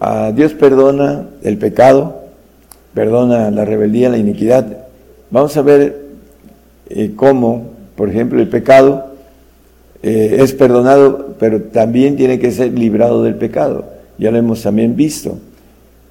a 0.00 0.32
Dios 0.32 0.52
perdona 0.52 1.26
el 1.42 1.56
pecado, 1.56 2.24
perdona 2.92 3.50
la 3.50 3.64
rebeldía, 3.64 4.10
la 4.10 4.18
iniquidad. 4.18 4.66
Vamos 5.30 5.56
a 5.56 5.62
ver 5.62 6.04
eh, 6.90 7.12
cómo, 7.16 7.70
por 7.96 8.10
ejemplo, 8.10 8.40
el 8.40 8.48
pecado 8.48 9.06
eh, 10.02 10.36
es 10.40 10.52
perdonado, 10.52 11.36
pero 11.38 11.62
también 11.62 12.16
tiene 12.16 12.38
que 12.38 12.52
ser 12.52 12.76
librado 12.78 13.22
del 13.22 13.36
pecado. 13.36 13.86
Ya 14.18 14.30
lo 14.30 14.38
hemos 14.38 14.62
también 14.62 14.96
visto. 14.96 15.38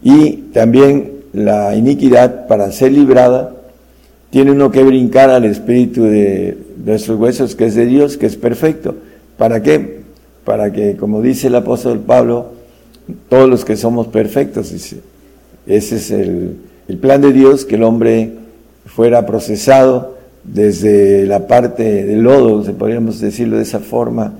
Y 0.02 0.38
también 0.54 1.12
la 1.34 1.76
iniquidad, 1.76 2.48
para 2.48 2.72
ser 2.72 2.92
librada, 2.92 3.52
tiene 4.32 4.52
uno 4.52 4.72
que 4.72 4.84
brincar 4.84 5.30
al 5.30 5.46
espíritu 5.46 6.04
de, 6.04 6.58
nuestros 6.84 7.20
huesos, 7.20 7.56
que 7.56 7.66
es 7.66 7.76
de 7.76 7.86
Dios, 7.86 8.18
que 8.18 8.26
es 8.26 8.36
perfecto. 8.36 8.96
¿Para 9.38 9.64
qué? 9.64 10.02
Para 10.44 10.72
que, 10.72 10.96
como 10.96 11.22
dice 11.22 11.48
el 11.48 11.56
apóstol 11.56 12.00
Pablo, 12.00 12.52
todos 13.30 13.50
los 13.50 13.66
que 13.66 13.76
somos 13.78 14.08
perfectos, 14.08 14.72
dice. 14.72 15.00
Ese 15.66 15.96
es 15.96 16.12
el, 16.12 16.58
el 16.88 16.98
plan 16.98 17.22
de 17.22 17.32
Dios, 17.32 17.66
que 17.66 17.76
el 17.76 17.84
hombre 17.84 18.34
fuera 18.86 19.26
procesado 19.26 20.18
desde 20.44 21.26
la 21.26 21.48
parte 21.48 22.04
del 22.04 22.22
lodo, 22.22 22.64
si 22.66 22.74
podríamos 22.74 23.20
decirlo 23.22 23.58
de 23.58 23.64
esa 23.64 23.80
forma, 23.80 24.34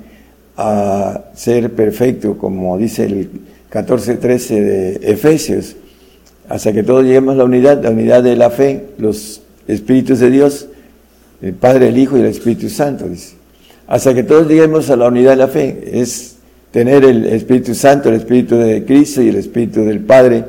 a 0.58 1.22
ser 1.34 1.72
perfecto, 1.72 2.38
como 2.38 2.78
dice 2.78 3.06
el 3.06 3.30
14-13 3.72 4.48
de 4.50 5.00
Efesios, 5.04 5.76
hasta 6.50 6.74
que 6.74 6.84
todos 6.84 7.04
lleguemos 7.04 7.36
a 7.36 7.38
la 7.38 7.46
unidad, 7.46 7.82
la 7.82 7.90
unidad 7.90 8.22
de 8.22 8.36
la 8.36 8.50
fe, 8.50 8.88
los 8.98 9.42
espíritus 9.68 10.20
de 10.20 10.30
Dios, 10.30 10.68
el 11.44 11.54
Padre, 11.54 11.90
el 11.90 11.98
Hijo 11.98 12.18
y 12.18 12.22
el 12.22 12.28
Espíritu 12.28 12.70
Santo, 12.70 13.08
dice. 13.08 13.36
Hasta 13.86 14.14
que 14.14 14.24
todos 14.24 14.48
lleguemos 14.48 14.90
a 14.90 14.96
la 14.96 15.10
unidad 15.10 15.32
de 15.32 15.36
la 15.36 15.50
fe, 15.50 15.92
es 15.92 16.38
tener 16.72 17.04
el 17.04 17.26
Espíritu 17.26 17.76
Santo, 17.76 18.08
el 18.08 18.16
Espíritu 18.16 18.56
de 18.56 18.86
Cristo 18.86 19.22
y 19.22 19.28
el 19.28 19.36
Espíritu 19.36 19.84
del 19.84 20.00
Padre 20.00 20.46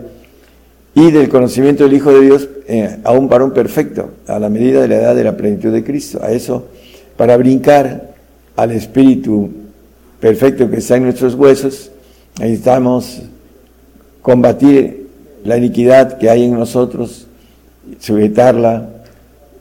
y 0.95 1.11
del 1.11 1.29
conocimiento 1.29 1.83
del 1.83 1.95
Hijo 1.95 2.13
de 2.13 2.21
Dios 2.21 2.49
eh, 2.69 2.99
a 3.03 3.11
un 3.11 3.29
varón 3.29 3.53
perfecto, 3.53 4.13
a 4.29 4.39
la 4.39 4.49
medida 4.49 4.83
de 4.83 4.89
la 4.89 4.95
edad 4.95 5.17
de 5.17 5.25
la 5.25 5.37
plenitud 5.37 5.73
de 5.73 5.83
Cristo. 5.83 6.21
A 6.23 6.31
eso, 6.31 6.69
para 7.17 7.37
brincar 7.37 8.15
al 8.55 8.71
Espíritu 8.71 9.51
perfecto 10.21 10.71
que 10.71 10.77
está 10.77 10.97
en 10.97 11.03
nuestros 11.03 11.35
huesos, 11.35 11.91
necesitamos 12.39 13.21
combatir 14.23 15.09
la 15.45 15.57
iniquidad 15.57 16.19
que 16.19 16.31
hay 16.31 16.45
en 16.45 16.55
nosotros, 16.55 17.27
sujetarla, 17.99 18.94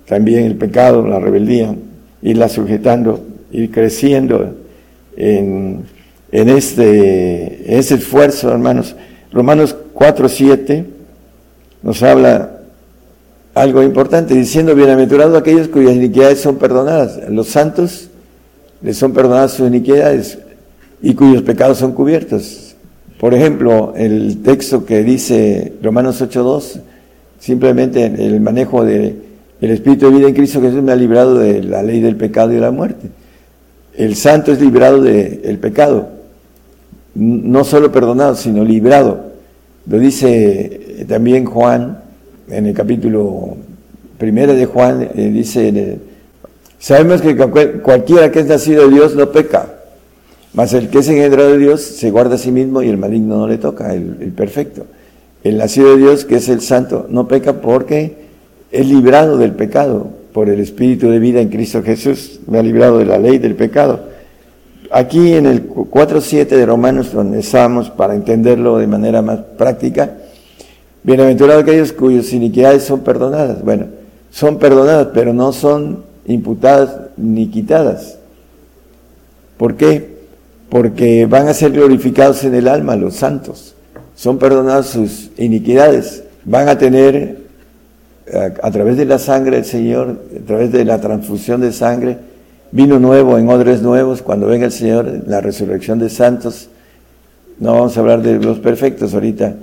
también 0.08 0.46
el 0.46 0.56
pecado, 0.56 1.08
la 1.08 1.20
rebeldía, 1.20 1.76
irla 2.22 2.50
sujetando, 2.50 3.24
ir 3.52 3.72
creciendo 3.72 4.56
en, 5.16 5.84
en 6.32 6.50
este, 6.50 7.78
ese 7.78 7.96
esfuerzo, 7.96 8.52
hermanos. 8.52 8.96
Romanos 9.32 9.76
4, 9.94 10.30
7 10.30 10.86
nos 11.82 12.02
habla 12.02 12.62
algo 13.54 13.84
importante, 13.84 14.34
diciendo, 14.34 14.74
bienaventurados 14.74 15.38
aquellos 15.38 15.68
cuyas 15.68 15.94
iniquidades 15.94 16.40
son 16.40 16.56
perdonadas. 16.56 17.20
Los 17.30 17.50
santos 17.50 18.10
les 18.82 18.98
son 18.98 19.14
perdonadas 19.14 19.54
sus 19.54 19.68
iniquidades 19.68 20.40
y 21.02 21.14
cuyos 21.14 21.44
pecados 21.44 21.78
son 21.78 21.92
cubiertos. 21.92 22.76
Por 23.20 23.34
ejemplo, 23.34 23.94
el 23.96 24.42
texto 24.42 24.86
que 24.86 25.04
dice 25.04 25.74
Romanos 25.82 26.22
8.2, 26.22 26.82
simplemente 27.40 28.06
el 28.06 28.42
manejo 28.42 28.84
de 28.84 29.16
el 29.64 29.72
Espíritu 29.72 30.08
de 30.08 30.18
vida 30.18 30.28
en 30.28 30.34
Cristo 30.34 30.60
Jesús 30.60 30.84
me 30.84 30.92
ha 30.92 30.96
librado 30.98 31.38
de 31.40 31.64
la 31.64 31.82
ley 31.82 32.02
del 32.02 32.18
pecado 32.18 32.52
y 32.52 32.56
de 32.56 32.62
la 32.62 32.72
muerte. 32.72 33.08
El 33.96 34.18
santo 34.18 34.52
es 34.52 34.60
librado 34.60 35.02
del 35.02 35.58
pecado, 35.58 36.10
no 37.16 37.64
solo 37.64 37.90
perdonado, 37.90 38.36
sino 38.36 38.66
librado. 38.66 39.32
Lo 39.88 40.00
dice 40.00 41.06
también 41.08 41.46
Juan 41.46 42.00
en 42.50 42.66
el 42.66 42.74
capítulo 42.74 43.56
primero 44.18 44.54
de 44.54 44.66
Juan, 44.66 45.10
eh, 45.16 45.30
dice 45.34 45.98
Sabemos 46.78 47.22
que 47.22 47.38
cualquiera 47.82 48.32
que 48.32 48.42
es 48.42 48.48
nacido 48.48 48.90
de 48.90 48.96
Dios 48.96 49.16
no 49.16 49.32
peca, 49.32 49.76
mas 50.54 50.74
el 50.74 50.90
que 50.90 51.00
es 51.00 51.08
engendrado 51.08 51.52
de 51.52 51.58
Dios 51.60 51.82
se 51.82 52.12
guarda 52.12 52.36
a 52.36 52.38
sí 52.38 52.52
mismo 52.52 52.82
y 52.82 52.90
el 52.90 52.98
maligno 52.98 53.38
no 53.38 53.48
le 53.48 53.60
toca, 53.60 53.94
el 53.94 54.34
perfecto. 54.36 54.88
El 55.42 55.58
nacido 55.58 55.92
de 55.92 55.98
Dios, 56.00 56.26
que 56.26 56.36
es 56.36 56.50
el 56.50 56.60
santo, 56.60 57.06
no 57.10 57.30
peca 57.30 57.62
porque 57.62 58.23
es 58.74 58.88
librado 58.88 59.38
del 59.38 59.54
pecado 59.54 60.10
por 60.34 60.50
el 60.50 60.60
Espíritu 60.60 61.10
de 61.10 61.20
vida 61.20 61.40
en 61.40 61.50
Cristo 61.50 61.82
Jesús, 61.82 62.40
me 62.48 62.60
ha 62.60 62.64
librado 62.64 62.98
de 62.98 63.06
la 63.06 63.18
ley 63.18 63.38
del 63.38 63.56
pecado. 63.56 64.02
Aquí 64.92 65.34
en 65.34 65.46
el 65.46 65.70
4.7 65.70 66.48
de 66.48 66.66
Romanos, 66.66 67.14
donde 67.14 67.40
estamos 67.40 67.90
para 67.90 68.16
entenderlo 68.16 68.78
de 68.78 68.88
manera 68.88 69.22
más 69.22 69.40
práctica, 69.58 70.18
bienaventurados 71.04 71.64
aquellos 71.64 71.94
cuyas 71.94 72.34
iniquidades 72.34 72.84
son 72.84 73.02
perdonadas. 73.02 73.64
Bueno, 73.64 73.86
son 74.32 74.58
perdonadas, 74.58 75.10
pero 75.14 75.34
no 75.34 75.54
son 75.54 76.04
imputadas 76.26 77.12
ni 77.16 77.48
quitadas. 77.48 78.18
¿Por 79.58 79.76
qué? 79.76 80.18
Porque 80.70 81.28
van 81.28 81.48
a 81.48 81.54
ser 81.54 81.72
glorificados 81.72 82.44
en 82.44 82.56
el 82.56 82.68
alma 82.68 82.96
los 82.96 83.16
santos 83.16 83.74
son 84.16 84.38
perdonadas 84.38 84.88
sus 84.88 85.32
iniquidades, 85.38 86.24
van 86.46 86.70
a 86.70 86.78
tener 86.78 87.43
a, 88.32 88.72
través 88.72 88.98
de 88.98 89.06
la 89.06 89.20
sangre 89.20 89.58
del 89.58 89.66
Señor, 89.66 90.22
a 90.42 90.46
través 90.46 90.72
de 90.72 90.86
la 90.86 91.02
transfusión 91.02 91.62
de 91.62 91.72
sangre, 91.72 92.18
vino 92.72 93.00
nuevo 93.00 93.38
en 93.38 93.50
odres 93.50 93.82
nuevos, 93.82 94.22
cuando 94.22 94.48
venga 94.48 94.66
el 94.66 94.72
Señor, 94.72 95.24
la 95.28 95.42
resurrección 95.42 96.00
de 96.00 96.10
santos, 96.10 96.70
no 97.60 97.74
vamos 97.74 97.98
a 97.98 98.00
hablar 98.00 98.22
de 98.22 98.40
los 98.40 98.60
perfectos 98.60 99.14
ahorita, 99.14 99.56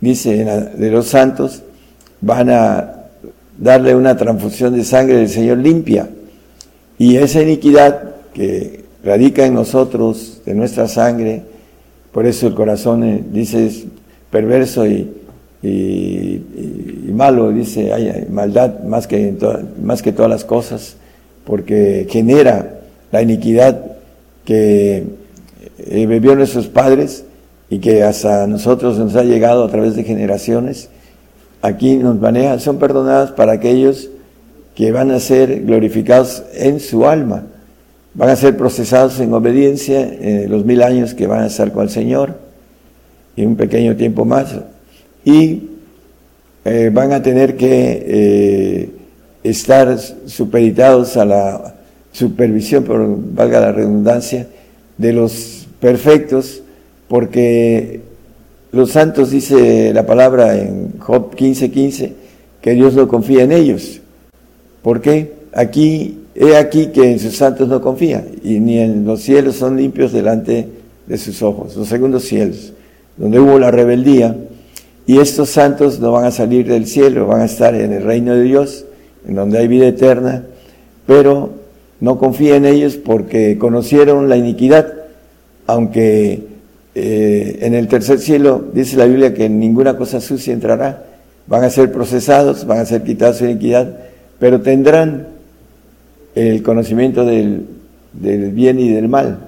dice 0.00 0.44
de 0.76 0.90
los 0.90 1.06
santos, 1.06 1.62
van 2.20 2.50
a 2.50 2.94
darle 3.58 3.94
una 3.94 4.16
transfusión 4.16 4.74
de 4.74 4.84
sangre 4.84 5.16
del 5.16 5.28
Señor 5.28 5.58
limpia. 5.58 6.08
Y 6.98 7.16
esa 7.16 7.42
iniquidad 7.42 8.14
que 8.32 8.84
radica 9.02 9.44
en 9.46 9.54
nosotros, 9.54 10.42
de 10.44 10.54
nuestra 10.54 10.86
sangre, 10.88 11.42
por 12.12 12.26
eso 12.26 12.46
el 12.46 12.54
corazón 12.54 13.04
eh, 13.04 13.24
dice 13.32 13.66
es 13.66 13.84
perverso 14.30 14.86
y, 14.86 15.10
malo, 15.62 17.52
dice 17.52 17.92
hay 17.92 18.26
maldad 18.30 18.82
más 18.84 19.06
que, 19.06 19.34
más 19.80 20.02
que 20.02 20.12
todas 20.12 20.30
las 20.30 20.44
cosas, 20.44 20.96
porque 21.44 22.06
genera 22.10 22.80
la 23.10 23.22
iniquidad 23.22 23.80
que 24.44 25.04
eh, 25.78 26.06
bebió 26.06 26.34
nuestros 26.34 26.68
padres 26.68 27.24
y 27.70 27.78
que 27.78 28.02
hasta 28.02 28.46
nosotros 28.46 28.98
nos 28.98 29.14
ha 29.16 29.22
llegado 29.22 29.64
a 29.64 29.70
través 29.70 29.94
de 29.94 30.04
generaciones. 30.04 30.88
Aquí 31.62 31.96
nos 31.96 32.18
maneja, 32.20 32.58
son 32.58 32.78
perdonadas 32.78 33.30
para 33.30 33.52
aquellos 33.52 34.10
que 34.74 34.90
van 34.90 35.10
a 35.10 35.20
ser 35.20 35.62
glorificados 35.64 36.42
en 36.54 36.80
su 36.80 37.06
alma 37.06 37.44
van 38.14 38.28
a 38.28 38.36
ser 38.36 38.56
procesados 38.56 39.18
en 39.20 39.32
obediencia 39.32 40.00
en 40.02 40.50
los 40.50 40.64
mil 40.64 40.82
años 40.82 41.14
que 41.14 41.26
van 41.26 41.42
a 41.42 41.46
estar 41.46 41.72
con 41.72 41.84
el 41.84 41.90
Señor 41.90 42.36
y 43.36 43.44
un 43.44 43.56
pequeño 43.56 43.96
tiempo 43.96 44.24
más 44.24 44.54
y 45.24 45.62
eh, 46.64 46.90
van 46.92 47.12
a 47.12 47.22
tener 47.22 47.56
que 47.56 48.04
eh, 48.06 48.90
estar 49.42 49.98
supeditados 50.26 51.16
a 51.16 51.24
la 51.24 51.74
supervisión, 52.12 52.84
por 52.84 53.06
valga 53.34 53.60
la 53.60 53.72
redundancia, 53.72 54.46
de 54.98 55.12
los 55.12 55.66
perfectos, 55.80 56.62
porque 57.08 58.00
los 58.70 58.90
santos, 58.90 59.30
dice 59.30 59.92
la 59.92 60.06
palabra 60.06 60.56
en 60.58 60.98
Job 60.98 61.34
15:15, 61.34 61.70
15, 61.70 62.12
que 62.60 62.72
Dios 62.72 62.94
no 62.94 63.08
confía 63.08 63.42
en 63.42 63.52
ellos. 63.52 64.00
¿Por 64.82 65.00
qué? 65.00 65.32
Aquí 65.52 66.22
He 66.34 66.56
aquí 66.56 66.86
que 66.86 67.12
en 67.12 67.18
sus 67.18 67.36
santos 67.36 67.68
no 67.68 67.82
confía, 67.82 68.24
y 68.42 68.58
ni 68.58 68.78
en 68.78 69.04
los 69.04 69.20
cielos 69.20 69.56
son 69.56 69.76
limpios 69.76 70.12
delante 70.12 70.66
de 71.06 71.18
sus 71.18 71.42
ojos, 71.42 71.76
los 71.76 71.88
segundos 71.88 72.24
cielos, 72.24 72.72
donde 73.18 73.38
hubo 73.38 73.58
la 73.58 73.70
rebeldía, 73.70 74.34
y 75.06 75.18
estos 75.18 75.50
santos 75.50 75.98
no 76.00 76.12
van 76.12 76.24
a 76.24 76.30
salir 76.30 76.66
del 76.66 76.86
cielo, 76.86 77.26
van 77.26 77.40
a 77.40 77.46
estar 77.46 77.74
en 77.74 77.92
el 77.92 78.02
reino 78.02 78.34
de 78.34 78.42
Dios, 78.42 78.84
en 79.26 79.34
donde 79.34 79.58
hay 79.58 79.68
vida 79.68 79.86
eterna, 79.86 80.44
pero 81.06 81.50
no 82.00 82.18
confía 82.18 82.56
en 82.56 82.66
ellos 82.66 82.96
porque 82.96 83.58
conocieron 83.58 84.28
la 84.28 84.36
iniquidad, 84.36 84.92
aunque 85.66 86.42
eh, 86.94 87.58
en 87.62 87.74
el 87.74 87.88
tercer 87.88 88.18
cielo 88.18 88.64
dice 88.72 88.96
la 88.96 89.06
Biblia 89.06 89.34
que 89.34 89.48
ninguna 89.48 89.96
cosa 89.96 90.20
sucia 90.20 90.52
entrará, 90.52 91.04
van 91.46 91.64
a 91.64 91.70
ser 91.70 91.90
procesados, 91.90 92.66
van 92.66 92.78
a 92.78 92.86
ser 92.86 93.02
quitados 93.02 93.38
su 93.38 93.44
iniquidad, 93.44 93.98
pero 94.38 94.60
tendrán 94.60 95.28
el 96.34 96.62
conocimiento 96.62 97.24
del, 97.24 97.66
bien 98.12 98.78
y 98.78 98.90
del 98.90 99.08
mal, 99.08 99.38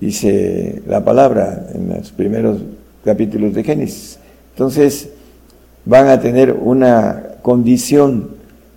dice 0.00 0.82
la 0.86 1.04
palabra 1.04 1.68
en 1.74 1.88
los 1.88 2.10
primeros 2.12 2.58
capítulos 3.04 3.54
de 3.54 3.64
Génesis. 3.64 4.18
Entonces 4.52 5.10
van 5.84 6.08
a 6.08 6.20
tener 6.20 6.52
una 6.52 7.24
condición 7.42 8.30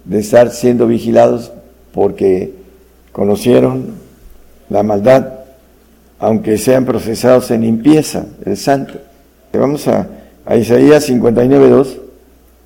de 0.06 0.20
estar 0.20 0.52
siendo 0.52 0.88
vigilados 0.88 1.52
porque 1.94 2.54
conocieron 3.12 3.86
la 4.70 4.84
maldad, 4.84 5.30
aunque 6.20 6.58
sean 6.58 6.86
procesados 6.86 7.52
en 7.52 7.62
limpieza, 7.62 8.26
el 8.46 8.58
santo. 8.58 8.96
Vamos 9.54 9.88
a, 9.88 10.08
a 10.46 10.58
Isaías 10.58 11.10
59.2, 11.10 11.98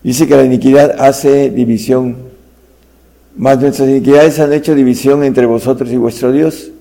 dice 0.04 0.28
que 0.28 0.36
la 0.36 0.44
iniquidad 0.44 0.96
hace 1.00 1.50
división 1.50 2.30
mas 3.40 3.58
nuestras 3.62 3.88
iniquidades 3.88 4.38
han 4.42 4.52
hecho 4.52 4.76
división 4.76 5.24
entre 5.24 5.46
vosotros 5.46 5.90
y 5.92 5.96
vuestro 5.96 6.34
Dios, 6.34 6.72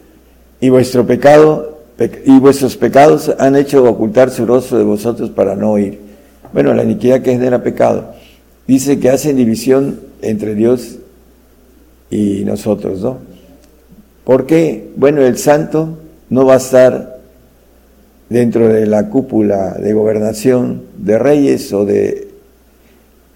y 0.60 0.70
vuestro 0.70 1.06
pecado 1.06 1.78
y 2.24 2.38
vuestros 2.40 2.76
pecados 2.76 3.32
han 3.38 3.54
hecho 3.54 3.84
ocultar 3.84 4.30
su 4.30 4.44
rostro 4.44 4.76
de 4.76 4.82
vosotros 4.82 5.30
para 5.30 5.54
no 5.54 5.70
oír. 5.70 6.00
Bueno, 6.52 6.74
la 6.74 6.84
iniquidad 6.84 7.22
que 7.22 7.32
genera 7.32 7.62
pecado. 7.62 8.14
Dice 8.66 8.98
que 8.98 9.10
hacen 9.10 9.36
división 9.36 10.00
entre 10.22 10.54
Dios 10.54 10.98
y 12.10 12.44
nosotros, 12.44 13.00
¿no? 13.00 13.18
Porque, 14.24 14.90
bueno, 14.96 15.22
el 15.22 15.38
santo 15.38 15.98
no 16.28 16.44
va 16.44 16.54
a 16.54 16.58
estar 16.58 17.18
dentro 18.28 18.68
de 18.68 18.86
la 18.86 19.08
cúpula 19.08 19.74
de 19.74 19.92
gobernación 19.94 20.82
de 20.98 21.18
reyes 21.18 21.72
o 21.72 21.84
de 21.84 22.28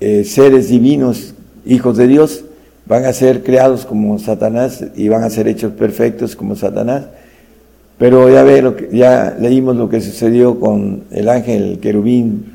eh, 0.01 0.25
seres 0.25 0.68
divinos, 0.68 1.35
hijos 1.64 1.96
de 1.96 2.09
Dios, 2.09 2.44
van 2.87 3.05
a 3.05 3.12
ser 3.12 3.42
creados 3.42 3.87
como 3.87 4.18
Satanás 4.18 4.85
y 4.96 5.09
van 5.09 5.22
a 5.22 5.31
ser 5.31 5.48
hechos 5.48 5.72
perfectos 5.72 6.37
como 6.37 6.57
Satanás. 6.57 7.05
Pero 7.98 8.29
ya 8.29 8.42
ve 8.42 8.61
lo 8.61 8.77
que, 8.77 8.88
ya 8.92 9.37
leímos 9.38 9.77
lo 9.77 9.88
que 9.88 10.01
sucedió 10.01 10.59
con 10.59 11.05
el 11.11 11.29
ángel 11.29 11.79
querubín, 11.81 12.51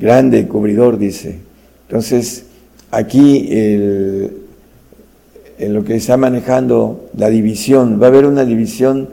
grande 0.00 0.48
cubridor, 0.48 0.98
dice. 0.98 1.38
Entonces, 1.86 2.46
aquí 2.90 3.48
en 5.60 5.74
lo 5.74 5.84
que 5.84 5.96
está 5.96 6.16
manejando 6.16 7.10
la 7.16 7.28
división, 7.28 8.00
va 8.00 8.06
a 8.06 8.08
haber 8.08 8.24
una 8.26 8.44
división 8.44 9.08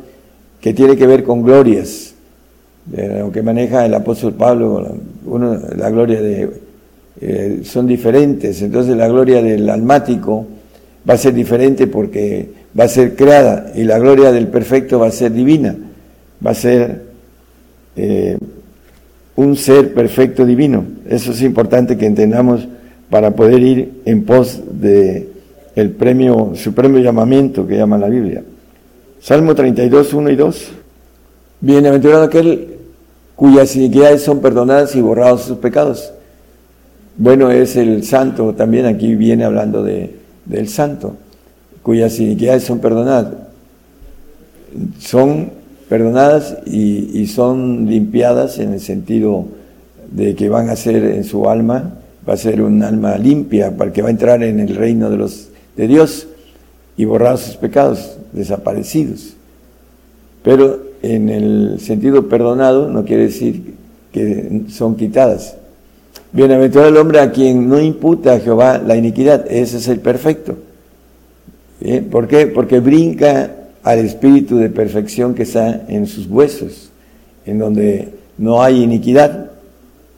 que 0.61 0.73
tiene 0.73 0.95
que 0.95 1.05
ver 1.05 1.23
con 1.23 1.43
glorias, 1.43 2.13
de 2.85 3.19
lo 3.19 3.31
que 3.31 3.41
maneja 3.41 3.85
el 3.85 3.93
apóstol 3.93 4.33
Pablo, 4.33 4.97
uno, 5.25 5.59
la 5.75 5.89
gloria 5.89 6.21
de 6.21 6.49
eh, 7.19 7.61
son 7.63 7.87
diferentes. 7.87 8.61
Entonces 8.61 8.95
la 8.95 9.07
gloria 9.07 9.41
del 9.41 9.69
almático 9.69 10.45
va 11.07 11.15
a 11.15 11.17
ser 11.17 11.33
diferente 11.33 11.87
porque 11.87 12.49
va 12.79 12.85
a 12.85 12.87
ser 12.87 13.15
creada 13.15 13.71
y 13.75 13.83
la 13.83 13.97
gloria 13.97 14.31
del 14.31 14.47
perfecto 14.47 14.99
va 14.99 15.07
a 15.07 15.11
ser 15.11 15.33
divina, 15.33 15.75
va 16.45 16.51
a 16.51 16.55
ser 16.55 17.03
eh, 17.95 18.37
un 19.37 19.55
ser 19.55 19.93
perfecto 19.93 20.45
divino. 20.45 20.83
Eso 21.07 21.31
es 21.31 21.41
importante 21.41 21.95
que 21.95 22.05
entendamos 22.05 22.67
para 23.09 23.31
poder 23.31 23.61
ir 23.61 24.01
en 24.03 24.25
pos 24.25 24.61
de 24.69 25.29
el 25.75 25.91
premio, 25.91 26.53
supremo 26.55 26.97
llamamiento 26.97 27.65
que 27.65 27.77
llama 27.77 27.99
la 27.99 28.07
Biblia. 28.07 28.43
Salmo 29.21 29.53
32, 29.53 30.13
1 30.13 30.29
y 30.31 30.35
2. 30.35 30.67
Bienaventurado 31.61 32.23
aquel 32.23 32.67
cuyas 33.35 33.75
iniquidades 33.75 34.23
son 34.23 34.41
perdonadas 34.41 34.95
y 34.95 35.01
borrados 35.01 35.43
sus 35.43 35.59
pecados. 35.59 36.11
Bueno, 37.15 37.51
es 37.51 37.75
el 37.75 38.03
santo, 38.03 38.53
también 38.53 38.87
aquí 38.87 39.15
viene 39.15 39.43
hablando 39.43 39.83
de, 39.83 40.15
del 40.45 40.67
santo, 40.67 41.15
cuyas 41.83 42.19
iniquidades 42.19 42.63
son 42.63 42.79
perdonadas. 42.79 43.33
Son 44.99 45.51
perdonadas 45.89 46.57
y, 46.65 47.27
son 47.27 47.87
limpiadas 47.89 48.59
en 48.59 48.73
el 48.73 48.79
sentido 48.79 49.45
de 50.11 50.35
que 50.35 50.49
van 50.49 50.69
a 50.69 50.75
ser 50.75 51.03
en 51.03 51.23
su 51.23 51.49
alma, 51.49 51.95
va 52.27 52.33
a 52.33 52.37
ser 52.37 52.61
un 52.61 52.83
alma 52.83 53.17
limpia, 53.17 53.75
para 53.75 53.91
que 53.91 54.01
va 54.01 54.07
a 54.07 54.11
entrar 54.11 54.43
en 54.43 54.59
el 54.59 54.75
reino 54.75 55.09
de, 55.09 55.17
los, 55.17 55.49
de 55.75 55.87
Dios 55.87 56.27
y 56.95 57.05
borrar 57.05 57.37
sus 57.37 57.55
pecados, 57.55 58.17
desaparecidos. 58.33 59.33
Pero 60.43 60.79
en 61.01 61.29
el 61.29 61.79
sentido 61.79 62.27
perdonado 62.27 62.89
no 62.89 63.05
quiere 63.05 63.23
decir 63.23 63.75
que 64.11 64.63
son 64.69 64.95
quitadas, 64.95 65.57
Bienaventurado 66.31 66.89
el 66.89 66.97
hombre 66.97 67.19
a 67.19 67.31
quien 67.31 67.69
no 67.69 67.79
imputa 67.79 68.33
a 68.33 68.39
Jehová 68.39 68.79
la 68.85 68.95
iniquidad, 68.97 69.45
ese 69.49 69.77
es 69.77 69.87
el 69.87 69.99
perfecto. 69.99 70.57
¿Por 72.11 72.27
qué? 72.27 72.47
Porque 72.47 72.79
brinca 72.79 73.51
al 73.87 73.99
espíritu 73.99 74.57
de 74.57 74.69
perfección 74.69 75.33
que 75.33 75.43
está 75.43 75.85
en 75.87 76.07
sus 76.07 76.27
huesos, 76.27 76.91
en 77.45 77.57
donde 77.57 78.09
no 78.37 78.61
hay 78.61 78.83
iniquidad, 78.83 79.51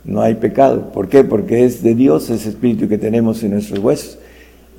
no 0.04 0.22
hay 0.22 0.34
pecado. 0.34 0.92
¿Por 0.92 1.08
qué? 1.08 1.24
Porque 1.24 1.66
es 1.66 1.84
de 1.84 1.94
Dios 1.94 2.32
ese 2.32 2.50
espíritu 2.50 2.90
que 2.90 2.98
tenemos 2.98 3.44
en 3.44 3.52
nuestros 3.52 3.78
huesos. 3.78 4.18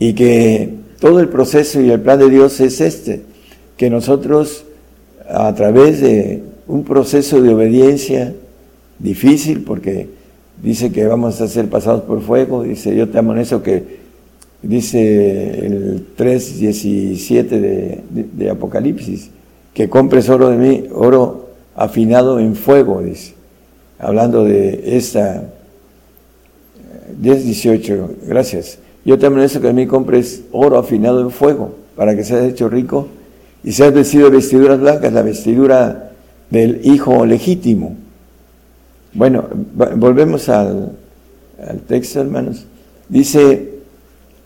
Y 0.01 0.15
que 0.15 0.75
todo 0.99 1.21
el 1.21 1.29
proceso 1.29 1.81
y 1.81 1.89
el 1.89 2.01
plan 2.01 2.19
de 2.19 2.31
Dios 2.31 2.59
es 2.59 2.81
este, 2.81 3.23
que 3.77 3.91
nosotros 3.91 4.65
a 5.29 5.55
través 5.55 6.01
de 6.01 6.43
un 6.67 6.83
proceso 6.83 7.41
de 7.41 7.55
obediencia 7.55 8.35
difícil, 8.99 9.63
porque 9.63 10.09
dice 10.65 10.91
que 10.91 11.07
vamos 11.07 11.41
a 11.41 11.47
ser 11.47 11.69
pasados 11.69 12.03
por 12.03 12.23
fuego, 12.23 12.65
dice 12.65 12.97
yo 12.97 13.09
te 13.09 13.19
amonesto 13.19 13.63
que 13.63 14.00
dice 14.63 15.67
el 15.67 16.07
3.17 16.17 17.49
de, 17.49 18.01
de, 18.11 18.51
Apocalipsis, 18.51 19.31
que 19.73 19.89
compres 19.89 20.29
oro 20.29 20.51
de 20.51 20.57
mí, 20.57 20.85
oro 20.93 21.51
afinado 21.75 22.39
en 22.39 22.55
fuego, 22.55 23.01
dice, 23.01 23.35
hablando 23.99 24.45
de 24.45 24.97
esta 24.97 25.45
10.18, 27.21 28.09
gracias. 28.27 28.79
Yo 29.05 29.19
te 29.19 29.27
amonesto 29.27 29.61
que 29.61 29.69
a 29.69 29.73
mí 29.73 29.87
compres 29.87 30.43
oro 30.53 30.79
afinado 30.79 31.21
en 31.21 31.31
fuego, 31.31 31.75
para 31.97 32.15
que 32.15 32.25
seas 32.25 32.45
hecho 32.45 32.69
rico 32.69 33.09
y 33.65 33.73
seas 33.73 33.93
vestido 33.93 34.31
de 34.31 34.37
vestiduras 34.37 34.81
blancas, 34.81 35.13
la 35.13 35.23
vestidura 35.23 36.13
del 36.51 36.81
hijo 36.85 37.25
legítimo. 37.25 37.97
Bueno, 39.13 39.47
volvemos 39.97 40.49
al, 40.49 40.93
al 41.67 41.81
texto, 41.81 42.21
hermanos. 42.21 42.67
Dice, 43.09 43.70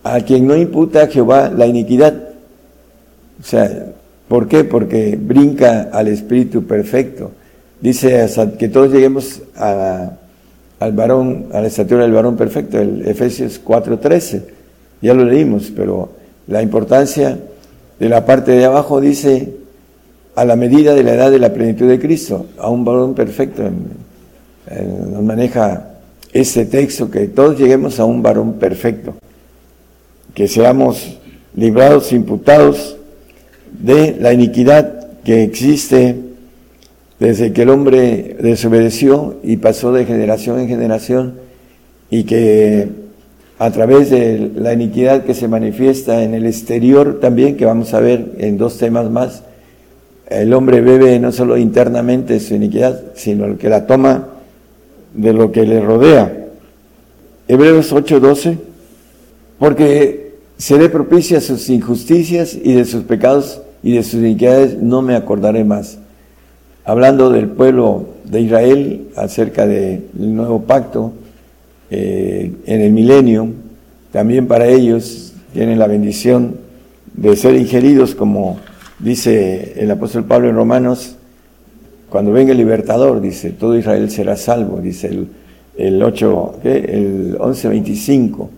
a 0.05 0.21
quien 0.21 0.47
no 0.47 0.55
imputa 0.55 1.03
a 1.03 1.07
Jehová 1.07 1.51
la 1.51 1.67
iniquidad. 1.67 2.13
O 3.41 3.43
sea, 3.43 3.87
¿por 4.29 4.47
qué? 4.47 4.63
Porque 4.63 5.19
brinca 5.21 5.89
al 5.93 6.09
Espíritu 6.09 6.65
perfecto. 6.67 7.33
Dice 7.81 8.27
que 8.59 8.69
todos 8.69 8.93
lleguemos 8.93 9.41
al 9.57 10.93
varón, 10.93 11.47
a 11.53 11.61
la 11.63 11.67
estatura 11.67 12.03
del 12.03 12.13
varón 12.13 12.37
perfecto, 12.37 12.79
el 12.79 13.09
Efesios 13.09 13.61
4.13. 13.65 14.43
Ya 15.01 15.15
lo 15.15 15.25
leímos, 15.25 15.73
pero 15.75 16.11
la 16.47 16.63
importancia 16.63 17.39
de 17.99 18.09
la 18.09 18.27
parte 18.27 18.53
de 18.53 18.65
abajo 18.65 19.01
dice 19.01 19.55
a 20.37 20.45
la 20.45 20.57
medida 20.57 20.95
de 20.95 21.03
la 21.03 21.15
edad 21.15 21.31
de 21.31 21.39
la 21.39 21.53
plenitud 21.53 21.89
de 21.89 21.99
Cristo, 21.99 22.47
a 22.59 22.69
un 22.69 22.85
varón 22.85 23.15
perfecto. 23.15 23.63
nos 25.11 25.23
maneja 25.23 25.91
ese 26.33 26.67
texto, 26.67 27.11
que 27.11 27.29
todos 27.29 27.59
lleguemos 27.59 28.01
a 28.01 28.05
un 28.05 28.23
varón 28.23 28.55
perfecto 28.55 29.15
que 30.35 30.49
seamos 30.49 31.19
librados, 31.55 32.13
imputados 32.13 32.97
de 33.73 34.17
la 34.21 34.33
iniquidad 34.33 35.09
que 35.23 35.43
existe 35.43 36.17
desde 37.19 37.53
que 37.53 37.63
el 37.63 37.71
hombre 37.71 38.37
desobedeció 38.41 39.37
y 39.43 39.57
pasó 39.57 39.93
de 39.93 40.05
generación 40.05 40.61
en 40.61 40.69
generación 40.69 41.35
y 42.11 42.25
que 42.25 42.89
a 43.59 43.71
través 43.71 44.11
de 44.11 44.51
la 44.57 44.73
iniquidad 44.73 45.25
que 45.25 45.35
se 45.35 45.49
manifiesta 45.49 46.23
en 46.25 46.35
el 46.35 46.47
exterior 46.47 47.21
también, 47.21 47.57
que 47.57 47.65
vamos 47.65 47.95
a 47.95 48.01
ver 48.01 48.33
en 48.39 48.59
dos 48.59 48.79
temas 48.79 49.11
más, 49.11 49.43
el 50.29 50.53
hombre 50.53 50.81
bebe 50.81 51.19
no 51.21 51.33
solo 51.33 51.57
internamente 51.57 52.41
su 52.41 52.55
iniquidad, 52.55 53.01
sino 53.15 53.57
que 53.57 53.69
la 53.69 53.87
toma 53.87 54.29
de 55.15 55.33
lo 55.33 55.53
que 55.53 55.65
le 55.65 55.81
rodea. 55.81 56.47
Hebreos 57.47 57.93
8:12, 57.93 58.57
porque 59.59 60.24
seré 60.57 60.89
propicia 60.89 61.39
a 61.39 61.41
sus 61.41 61.69
injusticias 61.69 62.55
y 62.55 62.75
de 62.75 62.85
sus 62.85 63.05
pecados 63.05 63.61
y 63.83 63.97
de 63.97 64.03
sus 64.03 64.15
iniquidades 64.15 64.79
no 64.79 65.03
me 65.03 65.15
acordaré 65.15 65.65
más. 65.65 65.99
Hablando 66.85 67.31
del 67.31 67.49
pueblo 67.49 68.07
de 68.25 68.41
Israel 68.41 69.09
acerca 69.17 69.67
del 69.67 70.05
nuevo 70.15 70.63
pacto 70.63 71.13
eh, 71.91 72.53
en 72.67 72.81
el 72.81 72.93
milenio, 72.93 73.49
también 74.13 74.47
para 74.47 74.67
ellos 74.67 75.33
tienen 75.53 75.79
la 75.79 75.87
bendición 75.87 76.57
de 77.15 77.37
ser 77.37 77.57
ingeridos, 77.57 78.15
como 78.15 78.59
dice 78.99 79.75
el 79.77 79.91
apóstol 79.91 80.25
Pablo 80.25 80.49
en 80.49 80.57
Romanos, 80.57 81.17
cuando 82.11 82.33
venga 82.33 82.53
el 82.53 82.59
libertador, 82.59 83.21
dice, 83.21 83.51
todo 83.51 83.77
Israel 83.77 84.11
será 84.11 84.37
salvo, 84.37 84.81
dice 84.81 85.09
el, 85.09 85.29
el 85.77 86.03
8, 86.03 86.61
el 86.63 87.39
11.25 87.39 88.49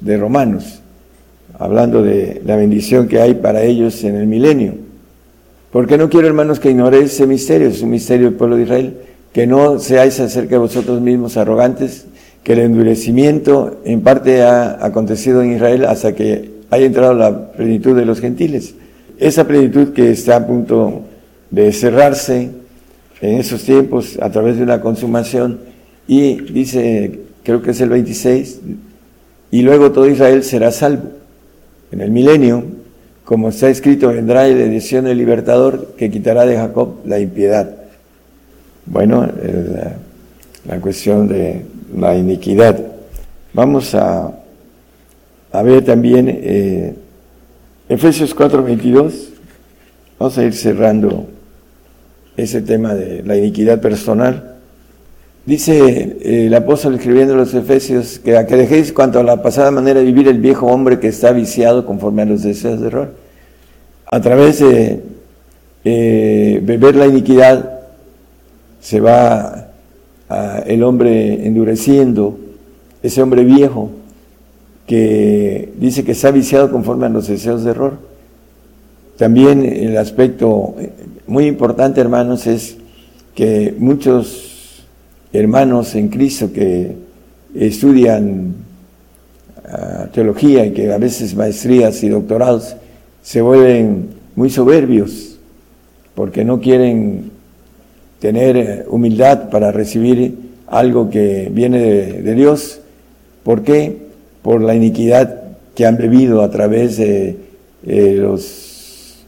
de 0.00 0.16
Romanos 0.16 0.80
hablando 1.60 2.02
de 2.02 2.40
la 2.46 2.56
bendición 2.56 3.06
que 3.06 3.20
hay 3.20 3.34
para 3.34 3.62
ellos 3.62 4.02
en 4.02 4.16
el 4.16 4.26
milenio. 4.26 4.74
Porque 5.70 5.98
no 5.98 6.08
quiero, 6.08 6.26
hermanos, 6.26 6.58
que 6.58 6.70
ignoréis 6.70 7.12
ese 7.12 7.26
misterio, 7.26 7.68
es 7.68 7.82
un 7.82 7.90
misterio 7.90 8.28
del 8.28 8.34
pueblo 8.34 8.56
de 8.56 8.62
Israel, 8.62 8.96
que 9.34 9.46
no 9.46 9.78
seáis 9.78 10.18
acerca 10.20 10.52
de 10.52 10.58
vosotros 10.58 11.02
mismos 11.02 11.36
arrogantes, 11.36 12.06
que 12.42 12.54
el 12.54 12.60
endurecimiento 12.60 13.78
en 13.84 14.00
parte 14.00 14.42
ha 14.42 14.84
acontecido 14.84 15.42
en 15.42 15.52
Israel 15.52 15.84
hasta 15.84 16.14
que 16.14 16.50
haya 16.70 16.86
entrado 16.86 17.12
la 17.12 17.52
plenitud 17.52 17.94
de 17.94 18.06
los 18.06 18.20
gentiles. 18.20 18.74
Esa 19.18 19.46
plenitud 19.46 19.92
que 19.92 20.10
está 20.10 20.36
a 20.36 20.46
punto 20.46 21.02
de 21.50 21.72
cerrarse 21.72 22.48
en 23.20 23.38
esos 23.38 23.62
tiempos 23.64 24.18
a 24.22 24.30
través 24.30 24.56
de 24.56 24.62
una 24.62 24.80
consumación 24.80 25.60
y 26.08 26.40
dice, 26.40 27.20
creo 27.44 27.60
que 27.60 27.72
es 27.72 27.80
el 27.82 27.90
26, 27.90 28.60
y 29.50 29.60
luego 29.60 29.92
todo 29.92 30.08
Israel 30.08 30.42
será 30.42 30.72
salvo 30.72 31.19
en 31.92 32.00
el 32.00 32.10
milenio, 32.10 32.64
como 33.24 33.50
está 33.50 33.68
escrito, 33.68 34.08
vendrá 34.08 34.42
la 34.48 34.64
edición 34.64 35.04
del 35.04 35.18
libertador 35.18 35.94
que 35.96 36.10
quitará 36.10 36.46
de 36.46 36.56
Jacob 36.56 36.96
la 37.04 37.18
impiedad. 37.18 37.76
Bueno, 38.86 39.28
la, 40.66 40.80
cuestión 40.80 41.28
de 41.28 41.64
la 41.96 42.16
iniquidad. 42.16 42.78
Vamos 43.52 43.94
a, 43.94 44.32
a 45.52 45.62
ver 45.62 45.84
también 45.84 46.28
eh, 46.28 46.94
Efesios 47.88 48.34
4:22. 48.34 49.28
Vamos 50.18 50.38
a 50.38 50.44
ir 50.44 50.54
cerrando 50.54 51.28
ese 52.36 52.62
tema 52.62 52.94
de 52.94 53.22
la 53.22 53.36
iniquidad 53.36 53.80
personal. 53.80 54.59
Dice 55.46 56.18
eh, 56.20 56.46
el 56.46 56.54
apóstol 56.54 56.94
escribiendo 56.94 57.34
los 57.34 57.54
Efesios 57.54 58.18
que 58.18 58.36
a 58.36 58.46
que 58.46 58.56
dejéis 58.56 58.92
cuanto 58.92 59.20
a 59.20 59.22
la 59.22 59.42
pasada 59.42 59.70
manera 59.70 60.00
de 60.00 60.06
vivir 60.06 60.28
el 60.28 60.38
viejo 60.38 60.66
hombre 60.66 61.00
que 61.00 61.08
está 61.08 61.32
viciado 61.32 61.86
conforme 61.86 62.22
a 62.22 62.26
los 62.26 62.42
deseos 62.42 62.80
de 62.80 62.86
error. 62.88 63.14
A 64.10 64.20
través 64.20 64.58
de 64.60 65.02
eh, 65.84 66.60
beber 66.62 66.96
la 66.96 67.06
iniquidad 67.06 67.80
se 68.80 69.00
va 69.00 69.66
el 70.66 70.84
hombre 70.84 71.44
endureciendo, 71.44 72.38
ese 73.02 73.20
hombre 73.20 73.42
viejo 73.42 73.90
que 74.86 75.72
dice 75.76 76.04
que 76.04 76.12
está 76.12 76.30
viciado 76.30 76.70
conforme 76.70 77.06
a 77.06 77.08
los 77.08 77.26
deseos 77.26 77.64
de 77.64 77.70
error. 77.70 77.94
También 79.16 79.64
el 79.64 79.96
aspecto 79.96 80.76
muy 81.26 81.46
importante, 81.46 82.00
hermanos, 82.00 82.46
es 82.46 82.76
que 83.34 83.74
muchos 83.76 84.49
hermanos 85.32 85.94
en 85.94 86.08
Cristo 86.08 86.52
que 86.52 86.94
estudian 87.54 88.54
ah, 89.66 90.08
teología 90.12 90.66
y 90.66 90.72
que 90.72 90.92
a 90.92 90.98
veces 90.98 91.34
maestrías 91.34 92.02
y 92.02 92.08
doctorados 92.08 92.76
se 93.22 93.40
vuelven 93.40 94.08
muy 94.34 94.50
soberbios 94.50 95.38
porque 96.14 96.44
no 96.44 96.60
quieren 96.60 97.30
tener 98.18 98.56
eh, 98.56 98.84
humildad 98.88 99.50
para 99.50 99.72
recibir 99.72 100.36
algo 100.66 101.10
que 101.10 101.50
viene 101.52 101.80
de, 101.80 102.34
Dios. 102.34 102.80
¿Por 103.42 103.62
qué? 103.62 103.96
Por 104.42 104.62
la 104.62 104.74
iniquidad 104.74 105.42
que 105.74 105.86
han 105.86 105.96
bebido 105.96 106.42
a 106.42 106.50
través 106.50 106.96
de 106.96 107.36
eh, 107.86 108.16
los 108.18 109.24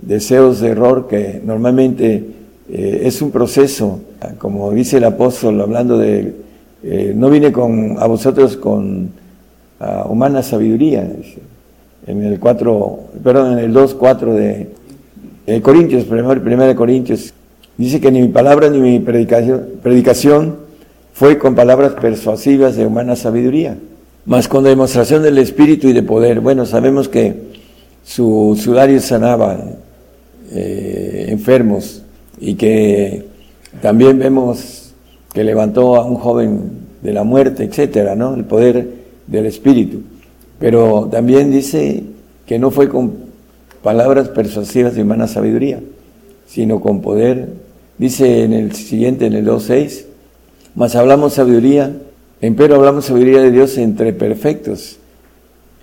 deseos 0.00 0.60
de 0.60 0.68
error 0.68 1.08
que 1.08 1.40
normalmente 1.44 2.35
eh, 2.70 3.02
es 3.04 3.22
un 3.22 3.30
proceso 3.30 4.00
como 4.38 4.72
dice 4.72 4.96
el 4.96 5.04
apóstol, 5.04 5.60
hablando 5.60 5.98
de, 5.98 6.34
eh, 6.82 7.12
no 7.14 7.30
vine 7.30 7.52
con, 7.52 7.96
a 7.98 8.06
vosotros 8.06 8.56
con 8.56 9.10
humana 10.08 10.42
sabiduría, 10.42 11.06
en 12.06 12.22
el 12.22 12.40
4, 12.40 12.98
perdón, 13.22 13.52
en 13.52 13.58
el 13.58 13.72
2, 13.74 13.94
4 13.94 14.34
de 14.34 14.68
Corintios, 15.62 16.04
primero, 16.04 16.42
primero 16.42 16.74
Corintios, 16.74 17.34
dice 17.76 18.00
que 18.00 18.10
ni 18.10 18.22
mi 18.22 18.28
palabra 18.28 18.70
ni 18.70 18.78
mi 18.78 19.00
predicación, 19.00 19.66
predicación 19.82 20.56
fue 21.12 21.38
con 21.38 21.54
palabras 21.54 21.92
persuasivas 21.92 22.76
de 22.76 22.86
humana 22.86 23.16
sabiduría, 23.16 23.76
mas 24.24 24.48
con 24.48 24.64
demostración 24.64 25.22
del 25.22 25.38
Espíritu 25.38 25.88
y 25.88 25.92
de 25.92 26.02
poder. 26.02 26.40
Bueno, 26.40 26.66
sabemos 26.66 27.08
que 27.08 27.34
su 28.04 28.58
sudario 28.58 29.00
sanaba 29.00 29.58
eh, 30.52 31.26
enfermos 31.28 32.02
y 32.40 32.54
que 32.54 33.26
también 33.80 34.18
vemos 34.18 34.92
que 35.32 35.44
levantó 35.44 35.96
a 35.96 36.04
un 36.04 36.16
joven 36.16 36.70
de 37.02 37.12
la 37.12 37.24
muerte, 37.24 37.64
etcétera, 37.64 38.14
¿no? 38.14 38.34
El 38.34 38.44
poder 38.44 38.88
del 39.26 39.46
Espíritu. 39.46 40.00
Pero 40.58 41.08
también 41.10 41.50
dice 41.50 42.02
que 42.46 42.58
no 42.58 42.70
fue 42.70 42.88
con 42.88 43.12
palabras 43.82 44.28
persuasivas 44.28 44.94
de 44.94 45.02
humana 45.02 45.28
sabiduría, 45.28 45.80
sino 46.46 46.80
con 46.80 47.02
poder. 47.02 47.48
Dice 47.98 48.44
en 48.44 48.52
el 48.52 48.72
siguiente, 48.74 49.26
en 49.26 49.34
el 49.34 49.46
2.6, 49.46 50.04
mas 50.74 50.94
hablamos 50.96 51.34
sabiduría, 51.34 51.94
empero 52.40 52.76
hablamos 52.76 53.06
sabiduría 53.06 53.42
de 53.42 53.50
Dios 53.50 53.76
entre 53.78 54.12
perfectos. 54.12 54.98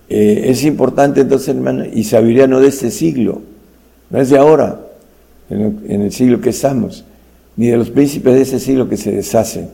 Eh, 0.10 0.46
es 0.48 0.64
importante 0.64 1.22
entonces, 1.22 1.50
hermano, 1.50 1.86
y 1.86 2.04
sabiduría 2.04 2.48
no 2.48 2.60
de 2.60 2.68
este 2.68 2.92
siglo, 2.92 3.42
no 4.10 4.20
es 4.20 4.30
de 4.30 4.38
ahora, 4.38 4.80
en 5.54 6.02
el 6.02 6.12
siglo 6.12 6.42
que 6.42 6.50
estamos, 6.50 7.06
ni 7.56 7.68
de 7.68 7.78
los 7.78 7.90
príncipes 7.90 8.34
de 8.34 8.42
ese 8.42 8.60
siglo 8.60 8.90
que 8.90 8.98
se 8.98 9.12
deshacen. 9.12 9.70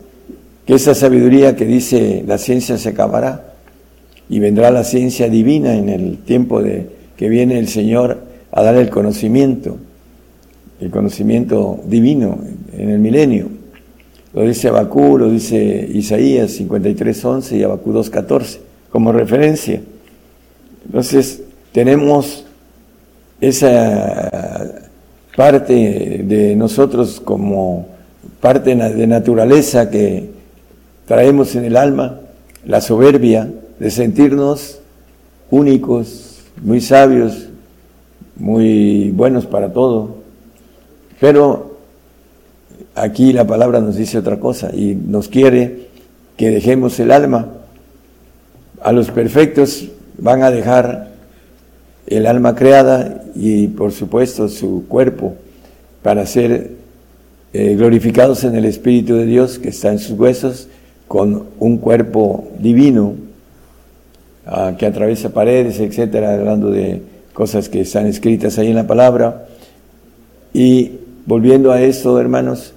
Que 0.66 0.76
esa 0.76 0.94
sabiduría 0.94 1.56
que 1.56 1.66
dice 1.66 2.24
la 2.28 2.38
ciencia 2.38 2.78
se 2.78 2.90
acabará 2.90 3.54
y 4.30 4.40
vendrá 4.40 4.70
la 4.72 4.84
ciencia 4.84 5.28
divina 5.30 5.76
en 5.76 5.90
el 5.90 6.18
tiempo 6.20 6.62
de 6.62 6.88
que 7.18 7.30
viene 7.30 7.58
el 7.58 7.68
Señor 7.68 8.20
a 8.52 8.64
dar 8.64 8.76
el 8.76 8.90
conocimiento, 8.90 9.78
el 10.80 10.92
conocimiento 10.92 11.80
divino 11.86 12.40
en 12.78 12.90
el 12.90 13.00
milenio. 13.00 13.48
Lo 14.34 14.44
dice 14.44 14.68
Abacú, 14.68 15.18
lo 15.18 15.30
dice 15.30 15.90
Isaías 15.92 16.60
53.11 16.60 17.58
y 17.58 17.64
Abacú 17.64 17.92
2.14 17.92 18.60
como 18.92 19.12
referencia. 19.12 19.82
Entonces, 20.86 21.42
tenemos 21.72 22.46
esa 23.42 24.89
parte 25.40 26.22
de 26.26 26.54
nosotros 26.58 27.22
como 27.24 27.88
parte 28.42 28.76
de 28.76 29.08
naturaleza 29.08 29.90
que 29.90 30.32
traemos 31.06 31.56
en 31.56 31.64
el 31.64 31.78
alma, 31.78 32.20
la 32.66 32.82
soberbia 32.82 33.50
de 33.80 33.90
sentirnos 33.90 34.80
únicos, 35.50 36.42
muy 36.62 36.82
sabios, 36.82 37.48
muy 38.36 39.12
buenos 39.12 39.46
para 39.46 39.72
todo, 39.72 40.18
pero 41.22 41.78
aquí 42.94 43.32
la 43.32 43.48
palabra 43.48 43.80
nos 43.80 43.96
dice 43.96 44.18
otra 44.18 44.42
cosa 44.42 44.72
y 44.76 44.94
nos 44.94 45.30
quiere 45.30 45.88
que 46.36 46.50
dejemos 46.50 47.00
el 47.00 47.12
alma. 47.12 47.48
A 48.82 48.92
los 48.92 49.10
perfectos 49.10 49.88
van 50.18 50.44
a 50.44 50.52
dejar 50.52 51.09
el 52.10 52.26
alma 52.26 52.56
creada 52.56 53.24
y 53.36 53.68
por 53.68 53.92
supuesto 53.92 54.50
su 54.50 54.86
cuerpo 54.88 55.36
para 56.02 56.26
ser 56.26 56.72
eh, 57.54 57.76
glorificados 57.76 58.44
en 58.44 58.56
el 58.56 58.66
Espíritu 58.66 59.16
de 59.16 59.26
Dios 59.26 59.60
que 59.60 59.70
está 59.70 59.92
en 59.92 60.00
sus 60.00 60.18
huesos 60.20 60.68
con 61.08 61.46
un 61.60 61.78
cuerpo 61.78 62.48
divino 62.60 63.16
ah, 64.46 64.74
que 64.78 64.88
atraviesa 64.88 65.30
paredes, 65.30 65.80
etcétera, 65.80 66.34
hablando 66.34 66.72
de 66.72 67.02
cosas 67.34 67.70
que 67.70 67.82
están 67.82 68.06
escritas 68.08 68.58
ahí 68.58 68.70
en 68.70 68.76
la 68.76 68.88
palabra. 68.88 69.48
Y 70.54 70.92
volviendo 71.26 71.72
a 71.72 71.82
esto, 71.82 72.20
hermanos, 72.20 72.74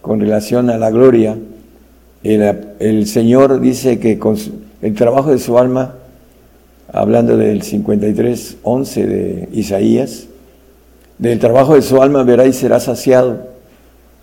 con 0.00 0.20
relación 0.20 0.70
a 0.70 0.78
la 0.78 0.90
gloria, 0.90 1.36
el, 2.22 2.66
el 2.78 3.06
Señor 3.06 3.60
dice 3.60 3.98
que 3.98 4.18
con 4.18 4.36
el 4.80 4.94
trabajo 4.94 5.30
de 5.30 5.38
su 5.38 5.58
alma 5.58 5.96
hablando 6.92 7.36
del 7.36 7.62
53, 7.62 8.58
11 8.62 9.06
de 9.06 9.48
Isaías, 9.52 10.26
del 11.18 11.38
trabajo 11.38 11.74
de 11.74 11.82
su 11.82 12.00
alma 12.02 12.22
verá 12.22 12.46
y 12.46 12.52
será 12.52 12.80
saciado. 12.80 13.48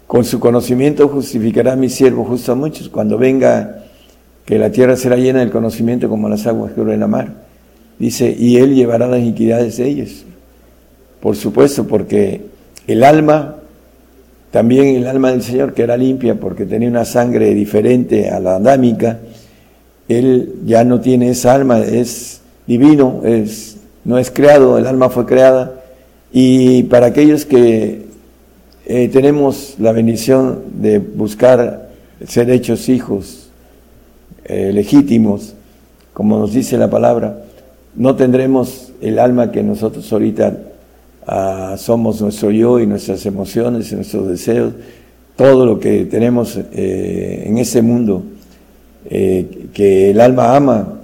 Con 0.08 0.26
su 0.26 0.40
conocimiento 0.40 1.08
justificará 1.08 1.76
mi 1.76 1.90
siervo 1.90 2.24
justo 2.26 2.52
a 2.52 2.56
muchos. 2.56 2.90
Cuando 2.90 3.18
venga, 3.18 3.84
que 4.46 4.60
la 4.60 4.72
tierra 4.72 4.96
será 4.96 5.16
llena 5.16 5.40
del 5.40 5.52
conocimiento 5.52 6.10
como 6.10 6.30
las 6.30 6.46
aguas 6.46 6.74
que 6.74 6.82
en 6.82 7.00
la 7.00 7.08
mar. 7.08 7.34
Dice, 7.98 8.36
y 8.38 8.58
él 8.58 8.76
llevará 8.76 9.08
las 9.08 9.20
iniquidades 9.20 9.78
de 9.78 9.88
ellos. 9.88 10.26
Por 11.20 11.36
supuesto, 11.36 11.88
porque 11.88 12.42
el 12.86 13.04
alma, 13.04 13.56
también 14.52 14.96
el 14.96 15.08
alma 15.08 15.32
del 15.32 15.42
Señor, 15.42 15.74
que 15.74 15.84
era 15.84 15.96
limpia 15.96 16.40
porque 16.40 16.66
tenía 16.66 16.90
una 16.90 17.06
sangre 17.06 17.54
diferente 17.54 18.30
a 18.30 18.40
la 18.40 18.58
adámica, 18.58 19.20
él 20.10 20.56
ya 20.66 20.84
no 20.84 21.00
tiene 21.00 21.30
esa 21.30 21.54
alma, 21.54 21.80
es 21.80 22.42
divino, 22.68 23.22
es, 23.24 23.78
no 24.06 24.18
es 24.18 24.32
creado, 24.32 24.78
el 24.78 24.88
alma 24.88 25.10
fue 25.10 25.26
creada. 25.26 25.74
Y 26.32 26.84
para 26.84 27.08
aquellos 27.08 27.46
que 27.46 28.06
eh, 28.86 29.10
tenemos 29.10 29.76
la 29.80 29.92
bendición 29.92 30.64
de 30.82 31.00
buscar 31.00 31.90
ser 32.28 32.50
hechos 32.50 32.90
hijos 32.90 33.50
eh, 34.46 34.72
legítimos, 34.74 35.54
como 36.14 36.38
nos 36.38 36.54
dice 36.54 36.78
la 36.78 36.90
palabra, 36.90 37.44
no 37.96 38.16
tendremos 38.16 38.92
el 39.02 39.20
alma 39.20 39.52
que 39.52 39.64
nosotros 39.64 40.12
ahorita 40.12 40.58
ah, 41.28 41.76
somos 41.78 42.22
nuestro 42.22 42.52
yo 42.52 42.80
y 42.80 42.88
nuestras 42.88 43.26
emociones 43.26 43.92
y 43.92 43.96
nuestros 43.96 44.28
deseos, 44.28 44.74
todo 45.36 45.66
lo 45.66 45.80
que 45.80 46.06
tenemos 46.06 46.58
eh, 46.58 47.44
en 47.46 47.58
ese 47.58 47.82
mundo, 47.82 48.24
que 49.10 50.12
el 50.12 50.22
alma 50.22 50.56
ama 50.56 51.03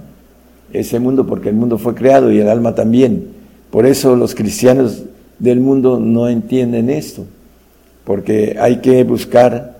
ese 0.72 0.98
mundo 0.98 1.26
porque 1.26 1.48
el 1.48 1.54
mundo 1.54 1.78
fue 1.78 1.94
creado 1.94 2.30
y 2.32 2.38
el 2.38 2.48
alma 2.48 2.74
también. 2.74 3.28
Por 3.70 3.86
eso 3.86 4.16
los 4.16 4.34
cristianos 4.34 5.04
del 5.38 5.60
mundo 5.60 5.98
no 5.98 6.28
entienden 6.28 6.90
esto, 6.90 7.24
porque 8.04 8.56
hay 8.60 8.76
que 8.76 9.02
buscar 9.04 9.78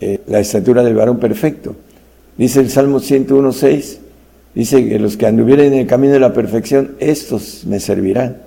eh, 0.00 0.20
la 0.26 0.40
estatura 0.40 0.82
del 0.82 0.94
varón 0.94 1.18
perfecto. 1.18 1.74
Dice 2.36 2.60
el 2.60 2.70
Salmo 2.70 3.00
101.6, 3.00 3.98
dice 4.54 4.88
que 4.88 4.98
los 4.98 5.16
que 5.16 5.26
anduvieren 5.26 5.72
en 5.72 5.80
el 5.80 5.86
camino 5.86 6.12
de 6.12 6.20
la 6.20 6.32
perfección, 6.32 6.92
estos 7.00 7.64
me 7.66 7.80
servirán. 7.80 8.38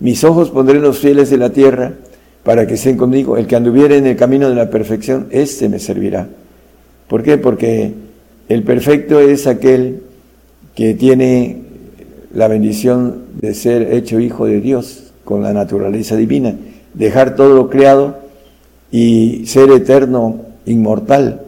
Mis 0.00 0.24
ojos 0.24 0.50
pondré 0.50 0.78
en 0.78 0.82
los 0.82 0.98
fieles 0.98 1.28
de 1.28 1.36
la 1.36 1.50
tierra 1.50 1.92
para 2.42 2.66
que 2.66 2.74
estén 2.74 2.96
conmigo. 2.96 3.36
El 3.36 3.46
que 3.46 3.56
anduviere 3.56 3.98
en 3.98 4.06
el 4.06 4.16
camino 4.16 4.48
de 4.48 4.54
la 4.54 4.70
perfección, 4.70 5.26
este 5.30 5.68
me 5.68 5.78
servirá. 5.78 6.26
¿Por 7.06 7.22
qué? 7.22 7.36
Porque 7.36 7.92
el 8.48 8.62
perfecto 8.62 9.20
es 9.20 9.46
aquel 9.46 10.02
que 10.74 10.94
tiene 10.94 11.62
la 12.32 12.48
bendición 12.48 13.24
de 13.40 13.54
ser 13.54 13.92
hecho 13.92 14.20
hijo 14.20 14.46
de 14.46 14.60
Dios 14.60 15.12
con 15.24 15.42
la 15.42 15.52
naturaleza 15.52 16.16
divina, 16.16 16.54
dejar 16.94 17.36
todo 17.36 17.54
lo 17.54 17.70
creado 17.70 18.16
y 18.90 19.46
ser 19.46 19.70
eterno, 19.70 20.40
inmortal. 20.66 21.42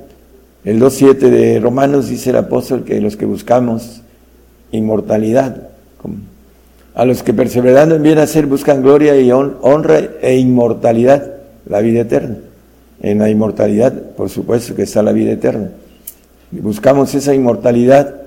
El 0.64 0.80
2.7 0.80 1.16
de 1.18 1.61
Romanos 1.61 2.08
dice 2.08 2.30
el 2.30 2.37
apóstol 2.37 2.85
que 2.85 3.00
los 3.00 3.16
que 3.16 3.26
buscamos 3.26 4.02
inmortalidad, 4.70 5.68
a 6.94 7.04
los 7.04 7.22
que 7.22 7.32
perseverando 7.32 7.96
en 7.96 8.02
bien 8.02 8.18
hacer 8.18 8.46
buscan 8.46 8.82
gloria 8.82 9.18
y 9.18 9.32
honra 9.32 9.98
e 10.20 10.37
inmortalidad, 10.37 11.32
la 11.66 11.80
vida 11.80 12.00
eterna. 12.00 12.37
En 13.00 13.18
la 13.18 13.28
inmortalidad, 13.28 13.92
por 14.16 14.28
supuesto 14.28 14.74
que 14.74 14.82
está 14.82 15.02
la 15.02 15.12
vida 15.12 15.32
eterna. 15.32 15.70
Buscamos 16.50 17.14
esa 17.14 17.35
inmortalidad 17.35 18.21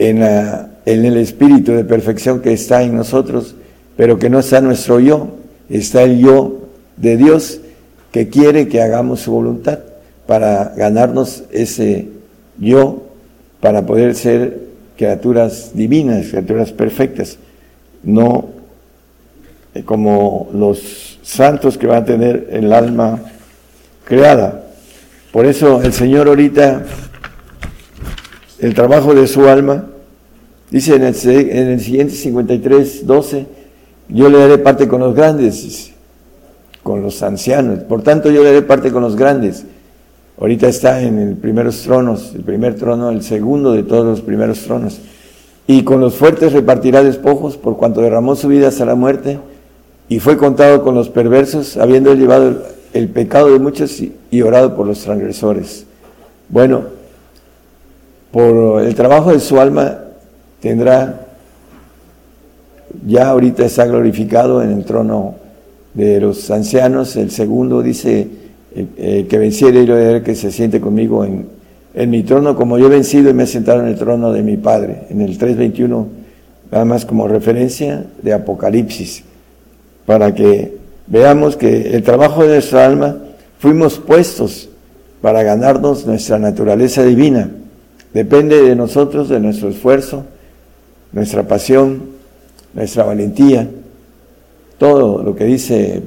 en, 0.00 1.04
el 1.04 1.16
espíritu 1.18 1.72
de 1.72 1.84
perfección 1.84 2.40
que 2.40 2.52
está 2.52 2.82
en 2.82 2.96
nosotros, 2.96 3.54
pero 3.96 4.18
que 4.18 4.30
no 4.30 4.38
está 4.38 4.60
nuestro 4.60 4.98
yo, 4.98 5.28
está 5.68 6.02
el 6.02 6.18
yo 6.18 6.68
de 6.96 7.16
Dios 7.18 7.60
que 8.10 8.28
quiere 8.28 8.68
que 8.68 8.80
hagamos 8.80 9.20
su 9.20 9.30
voluntad 9.30 9.80
para 10.26 10.72
ganarnos 10.76 11.44
ese 11.52 12.08
yo, 12.58 13.02
para 13.60 13.84
poder 13.84 14.14
ser 14.14 14.58
criaturas 14.96 15.72
divinas, 15.74 16.28
criaturas 16.28 16.72
perfectas, 16.72 17.38
no 18.02 18.48
como 19.84 20.48
los 20.52 21.18
santos 21.22 21.76
que 21.76 21.86
van 21.86 22.02
a 22.02 22.06
tener 22.06 22.48
el 22.50 22.72
alma 22.72 23.20
creada. 24.04 24.64
Por 25.30 25.46
eso 25.46 25.82
el 25.82 25.92
Señor 25.92 26.26
ahorita, 26.26 26.84
el 28.60 28.74
trabajo 28.74 29.14
de 29.14 29.26
su 29.26 29.46
alma, 29.46 29.86
Dice 30.70 30.94
en 30.94 31.02
el, 31.02 31.16
en 31.50 31.80
siguiente 31.80 32.14
53, 32.14 33.06
12, 33.06 33.46
yo 34.08 34.30
le 34.30 34.38
daré 34.38 34.58
parte 34.58 34.86
con 34.86 35.00
los 35.00 35.16
grandes, 35.16 35.92
con 36.82 37.02
los 37.02 37.22
ancianos. 37.22 37.80
Por 37.80 38.02
tanto, 38.02 38.30
yo 38.30 38.44
le 38.44 38.50
daré 38.50 38.62
parte 38.62 38.92
con 38.92 39.02
los 39.02 39.16
grandes. 39.16 39.64
Ahorita 40.38 40.68
está 40.68 41.02
en 41.02 41.18
el 41.18 41.36
primeros 41.36 41.82
tronos, 41.82 42.32
el 42.34 42.42
primer 42.42 42.76
trono, 42.76 43.10
el 43.10 43.22
segundo 43.22 43.72
de 43.72 43.82
todos 43.82 44.06
los 44.06 44.20
primeros 44.20 44.60
tronos. 44.60 45.00
Y 45.66 45.82
con 45.82 46.00
los 46.00 46.14
fuertes 46.14 46.52
repartirá 46.52 47.02
despojos, 47.02 47.56
por 47.56 47.76
cuanto 47.76 48.00
derramó 48.00 48.36
su 48.36 48.48
vida 48.48 48.68
hasta 48.68 48.84
la 48.84 48.94
muerte, 48.94 49.38
y 50.08 50.20
fue 50.20 50.36
contado 50.36 50.82
con 50.82 50.94
los 50.94 51.08
perversos, 51.08 51.76
habiendo 51.76 52.14
llevado 52.14 52.62
el, 52.92 53.08
pecado 53.08 53.52
de 53.52 53.58
muchos 53.58 54.00
y 54.30 54.42
orado 54.42 54.76
por 54.76 54.86
los 54.86 55.00
transgresores. 55.00 55.84
Bueno, 56.48 56.99
por 58.30 58.82
el 58.82 58.94
trabajo 58.94 59.32
de 59.32 59.40
su 59.40 59.60
alma 59.60 59.98
tendrá, 60.60 61.26
ya 63.06 63.28
ahorita 63.28 63.64
está 63.64 63.86
glorificado 63.86 64.62
en 64.62 64.72
el 64.72 64.84
trono 64.84 65.34
de 65.94 66.20
los 66.20 66.50
ancianos, 66.50 67.16
el 67.16 67.30
segundo 67.30 67.82
dice, 67.82 68.28
que 68.74 69.38
venciere 69.38 69.82
y 69.82 69.86
lo 69.86 70.22
que 70.22 70.34
se 70.34 70.52
siente 70.52 70.80
conmigo 70.80 71.24
en, 71.24 71.48
mi 72.10 72.22
trono, 72.22 72.54
como 72.54 72.78
yo 72.78 72.86
he 72.86 72.90
vencido 72.90 73.30
y 73.30 73.34
me 73.34 73.42
he 73.42 73.46
sentado 73.46 73.80
en 73.80 73.88
el 73.88 73.96
trono 73.96 74.32
de 74.32 74.42
mi 74.42 74.56
Padre. 74.56 75.06
En 75.10 75.20
el 75.20 75.36
3.21 75.36 76.06
nada 76.70 76.84
más 76.84 77.04
como 77.04 77.26
referencia 77.26 78.06
de 78.22 78.32
Apocalipsis, 78.32 79.24
para 80.06 80.32
que 80.34 80.76
veamos 81.08 81.56
que 81.56 81.94
el 81.94 82.04
trabajo 82.04 82.42
de 82.42 82.50
nuestra 82.50 82.86
alma 82.86 83.16
fuimos 83.58 83.98
puestos 83.98 84.68
para 85.20 85.42
ganarnos 85.42 86.06
nuestra 86.06 86.38
naturaleza 86.38 87.02
divina. 87.02 87.50
Depende 88.12 88.62
de 88.62 88.74
nosotros, 88.74 89.28
de 89.28 89.40
nuestro 89.40 89.68
esfuerzo, 89.68 90.24
nuestra 91.12 91.46
pasión, 91.46 92.02
nuestra 92.74 93.04
valentía, 93.04 93.68
todo 94.78 95.22
lo 95.22 95.36
que 95.36 95.44
dice 95.44 96.02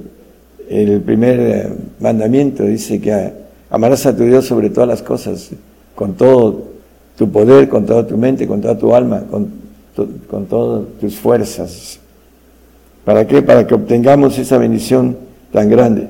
el 0.70 1.02
primer 1.02 1.70
mandamiento, 2.00 2.64
dice 2.64 3.00
que 3.00 3.32
amarás 3.70 4.06
a 4.06 4.16
tu 4.16 4.24
Dios 4.24 4.46
sobre 4.46 4.70
todas 4.70 4.90
las 4.90 5.02
cosas, 5.02 5.52
con 5.96 6.14
todo 6.16 6.74
tu 7.18 7.30
poder, 7.32 7.70
con 7.70 7.86
toda 7.86 8.06
tu 8.08 8.18
mente, 8.18 8.48
con 8.48 8.62
toda 8.62 8.78
tu 8.78 8.94
alma, 8.96 9.24
con, 9.30 9.50
con 10.30 10.46
todas 10.46 10.86
tus 11.00 11.18
fuerzas. 11.18 12.00
¿Para 13.06 13.28
qué? 13.28 13.42
Para 13.42 13.68
que 13.68 13.76
obtengamos 13.76 14.38
esa 14.40 14.58
bendición 14.58 15.18
tan 15.52 15.70
grande. 15.70 16.08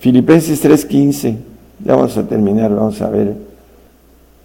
Filipenses 0.00 0.62
3:15, 0.62 1.36
ya 1.84 1.96
vamos 1.96 2.16
a 2.16 2.26
terminar, 2.26 2.74
vamos 2.74 3.00
a 3.00 3.08
ver. 3.08 3.45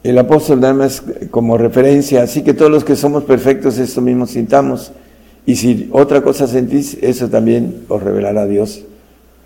El 0.04 0.18
apóstol 0.18 0.60
da 0.60 0.74
más 0.74 1.04
como 1.30 1.58
referencia, 1.58 2.24
así 2.24 2.42
que 2.42 2.54
todos 2.54 2.72
los 2.72 2.84
que 2.84 2.96
somos 2.96 3.24
perfectos, 3.24 3.78
esto 3.78 4.02
mismo 4.02 4.26
sintamos. 4.26 4.92
Y 5.46 5.56
si 5.56 5.90
otra 5.92 6.22
cosa 6.22 6.48
sentís, 6.48 6.98
eso 7.02 7.30
también 7.30 7.84
os 7.88 8.02
revelará 8.02 8.48
Dios. 8.48 8.84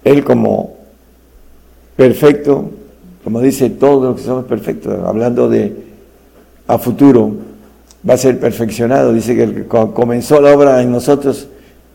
Él 0.03 0.23
como 0.23 0.75
perfecto, 1.97 2.69
como 3.23 3.41
dice 3.41 3.69
todos 3.69 4.03
los 4.03 4.15
que 4.17 4.23
somos 4.23 4.45
perfectos, 4.45 4.97
hablando 5.05 5.49
de 5.49 5.75
a 6.67 6.77
futuro, 6.77 7.35
va 8.07 8.13
a 8.13 8.17
ser 8.17 8.39
perfeccionado. 8.39 9.11
Dice 9.11 9.35
que 9.35 9.43
el 9.43 9.53
que 9.55 9.67
comenzó 9.67 10.39
la 10.39 10.53
obra 10.53 10.81
en 10.81 10.91
nosotros 10.91 11.47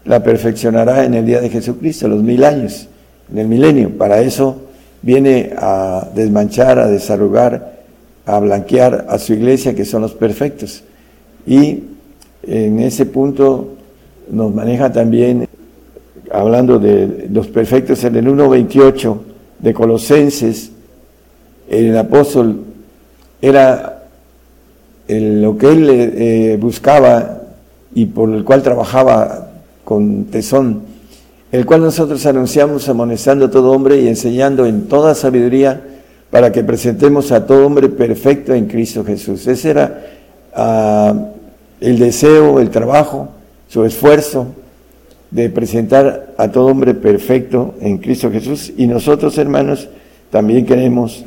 la 0.04 0.22
perfeccionará 0.22 1.04
en 1.04 1.14
el 1.14 1.26
día 1.26 1.40
de 1.40 1.50
Jesucristo, 1.50 2.08
los 2.08 2.22
mil 2.22 2.44
años, 2.44 2.88
en 3.30 3.38
el 3.38 3.48
milenio. 3.48 3.96
Para 3.96 4.20
eso 4.20 4.56
viene 5.02 5.52
a 5.56 6.08
desmanchar, 6.14 6.78
a 6.78 6.88
desarrugar, 6.88 7.79
a 8.26 8.38
blanquear 8.38 9.06
a 9.08 9.18
su 9.18 9.32
iglesia, 9.32 9.74
que 9.74 9.84
son 9.84 10.02
los 10.02 10.12
perfectos. 10.12 10.82
Y 11.46 11.84
en 12.42 12.80
ese 12.80 13.06
punto 13.06 13.74
nos 14.30 14.54
maneja 14.54 14.92
también, 14.92 15.48
hablando 16.30 16.78
de 16.78 17.28
los 17.30 17.48
perfectos, 17.48 18.02
en 18.04 18.16
el 18.16 18.26
1.28 18.26 19.18
de 19.58 19.74
Colosenses, 19.74 20.70
el 21.68 21.96
apóstol 21.96 22.64
era 23.40 24.04
lo 25.08 25.56
que 25.58 25.72
él 25.72 25.88
eh, 25.90 26.58
buscaba 26.60 27.42
y 27.94 28.06
por 28.06 28.30
el 28.32 28.44
cual 28.44 28.62
trabajaba 28.62 29.50
con 29.84 30.26
tesón, 30.26 30.82
el 31.50 31.66
cual 31.66 31.82
nosotros 31.82 32.24
anunciamos 32.26 32.88
amonestando 32.88 33.46
a 33.46 33.50
todo 33.50 33.72
hombre 33.72 34.00
y 34.00 34.08
enseñando 34.08 34.66
en 34.66 34.86
toda 34.86 35.14
sabiduría 35.14 35.82
para 36.30 36.52
que 36.52 36.62
presentemos 36.62 37.32
a 37.32 37.46
todo 37.46 37.66
hombre 37.66 37.88
perfecto 37.88 38.54
en 38.54 38.66
Cristo 38.66 39.04
Jesús. 39.04 39.46
Ese 39.46 39.70
era 39.70 40.06
ah, 40.54 41.14
el 41.80 41.98
deseo, 41.98 42.60
el 42.60 42.70
trabajo, 42.70 43.28
su 43.68 43.84
esfuerzo 43.84 44.46
de 45.30 45.48
presentar 45.48 46.34
a 46.36 46.48
todo 46.50 46.66
hombre 46.66 46.94
perfecto 46.94 47.74
en 47.80 47.98
Cristo 47.98 48.30
Jesús. 48.30 48.72
Y 48.76 48.86
nosotros, 48.86 49.38
hermanos, 49.38 49.88
también 50.30 50.66
queremos 50.66 51.24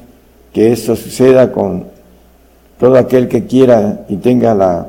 que 0.53 0.71
esto 0.71 0.95
suceda 0.95 1.51
con 1.51 1.85
todo 2.79 2.97
aquel 2.97 3.27
que 3.27 3.45
quiera 3.45 4.05
y 4.09 4.17
tenga 4.17 4.53
la, 4.53 4.87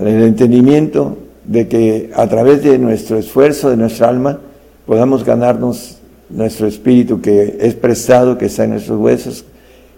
el 0.00 0.22
entendimiento 0.22 1.16
de 1.44 1.68
que 1.68 2.10
a 2.14 2.26
través 2.26 2.62
de 2.62 2.78
nuestro 2.78 3.18
esfuerzo, 3.18 3.70
de 3.70 3.76
nuestra 3.76 4.08
alma, 4.08 4.38
podamos 4.86 5.24
ganarnos 5.24 5.97
nuestro 6.30 6.66
espíritu 6.66 7.20
que 7.20 7.58
es 7.60 7.74
prestado, 7.74 8.36
que 8.36 8.46
está 8.46 8.64
en 8.64 8.70
nuestros 8.70 8.98
huesos, 9.00 9.44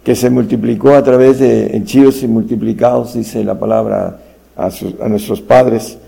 que 0.05 0.15
se 0.15 0.31
multiplicó 0.31 0.95
a 0.95 1.03
través 1.03 1.39
de 1.39 1.77
henchidos 1.77 2.23
y 2.23 2.29
multiplicados, 2.29 3.15
dice 3.15 3.45
la 3.45 3.59
palabra 3.59 4.21
a, 4.57 5.09
nuestros 5.09 5.41
padres. 5.41 5.99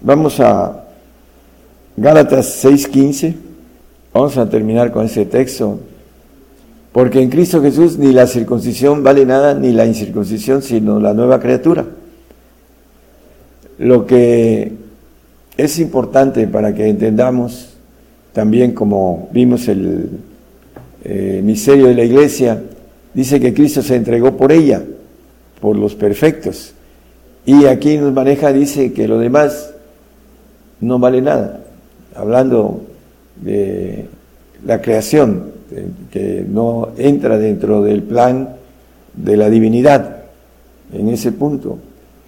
Vamos 0.00 0.40
a 0.40 0.84
Gálatas 1.96 2.64
6:15, 2.64 3.34
vamos 4.12 4.36
a 4.36 4.48
terminar 4.48 4.90
con 4.92 5.04
ese 5.04 5.26
texto. 5.26 5.78
Porque 6.92 7.20
en 7.20 7.30
Cristo 7.30 7.62
Jesús 7.62 7.98
ni 7.98 8.12
la 8.12 8.26
circuncisión 8.26 9.04
vale 9.04 9.24
nada, 9.24 9.54
ni 9.54 9.70
la 9.70 9.86
incircuncisión, 9.86 10.60
sino 10.60 10.98
la 10.98 11.14
nueva 11.14 11.38
criatura. 11.38 11.86
Lo 13.78 14.06
que 14.06 14.72
es 15.56 15.78
importante 15.78 16.48
para 16.48 16.74
que 16.74 16.88
entendamos 16.88 17.69
también 18.32 18.72
como 18.72 19.28
vimos 19.32 19.68
el 19.68 20.08
eh, 21.04 21.40
misterio 21.42 21.86
de 21.86 21.94
la 21.94 22.04
iglesia, 22.04 22.62
dice 23.14 23.40
que 23.40 23.54
Cristo 23.54 23.82
se 23.82 23.96
entregó 23.96 24.36
por 24.36 24.52
ella, 24.52 24.82
por 25.60 25.76
los 25.76 25.94
perfectos. 25.94 26.74
Y 27.46 27.66
aquí 27.66 27.96
nos 27.96 28.12
maneja, 28.12 28.52
dice 28.52 28.92
que 28.92 29.08
lo 29.08 29.18
demás 29.18 29.72
no 30.80 30.98
vale 30.98 31.22
nada, 31.22 31.60
hablando 32.14 32.82
de 33.36 34.06
la 34.64 34.80
creación, 34.80 35.50
que 36.10 36.44
no 36.48 36.90
entra 36.98 37.38
dentro 37.38 37.82
del 37.82 38.02
plan 38.02 38.56
de 39.14 39.36
la 39.36 39.48
divinidad 39.48 40.20
en 40.92 41.08
ese 41.08 41.32
punto 41.32 41.78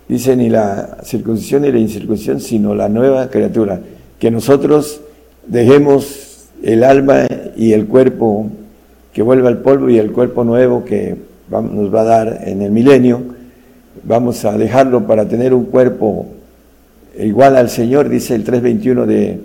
dice 0.08 0.36
ni 0.36 0.50
la 0.50 0.98
circuncisión 1.04 1.62
ni 1.62 1.72
la 1.72 1.78
incircuncisión, 1.78 2.40
sino 2.40 2.74
la 2.74 2.88
nueva 2.88 3.28
criatura. 3.30 3.80
Que 4.18 4.30
nosotros 4.30 5.00
dejemos 5.46 6.48
el 6.62 6.85
alma 6.85 7.26
y 7.57 7.72
el 7.72 7.87
cuerpo 7.87 8.50
que 9.12 9.22
vuelva 9.22 9.48
al 9.48 9.59
polvo 9.59 9.90
y 9.90 9.98
el 9.98 10.12
cuerpo 10.12 10.44
nuevo 10.44 10.85
que 10.85 11.16
nos 11.50 11.94
va 11.94 12.00
a 12.02 12.05
dar 12.05 12.40
en 12.44 12.62
el 12.62 12.70
milenio, 12.70 13.20
vamos 14.05 14.44
a 14.44 14.57
dejarlo 14.57 15.07
para 15.07 15.26
tener 15.26 15.52
un 15.52 15.66
cuerpo 15.66 16.26
igual 17.18 17.57
al 17.57 17.68
Señor, 17.68 18.09
dice 18.09 18.35
el 18.35 18.44
3.21 18.44 19.05
de, 19.05 19.40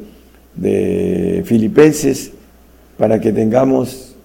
de 0.55 1.43
Filipenses, 1.45 2.31
para 2.97 3.19
que 3.19 3.33
tengamos 3.33 4.15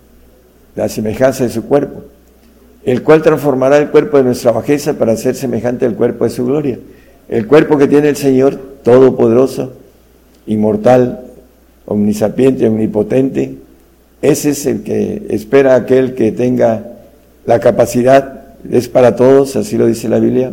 la 0.77 0.89
semejanza 0.89 1.45
de 1.45 1.51
su 1.51 1.65
cuerpo 1.65 2.05
el 2.85 3.03
cual 3.03 3.23
transformará 3.23 3.79
el 3.79 3.91
cuerpo 3.91 4.17
de 4.17 4.25
nuestra 4.25 4.53
bajeza 4.53 4.95
para 4.95 5.17
ser 5.17 5.35
semejante 5.35 5.87
al 5.87 5.95
cuerpo 5.95 6.25
de 6.25 6.31
su 6.31 6.45
gloria. 6.45 6.79
El 7.29 7.47
cuerpo 7.47 7.79
que 7.79 7.87
tiene 7.87 8.09
el 8.09 8.17
Señor, 8.17 8.57
todopoderoso, 8.83 9.73
inmortal, 10.47 11.21
omnisapiente, 11.87 12.69
omnipotente, 12.69 13.57
ese 14.23 14.51
es 14.51 14.67
el 14.67 14.83
que 14.83 15.27
espera 15.31 15.75
aquel 15.75 16.15
que 16.15 16.31
tenga 16.31 16.93
la 17.45 17.59
capacidad, 17.59 18.43
es 18.71 18.89
para 18.89 19.17
todos, 19.17 19.57
así 19.57 19.77
lo 19.77 19.87
dice 19.87 20.09
la 20.09 20.21
Biblia, 20.21 20.53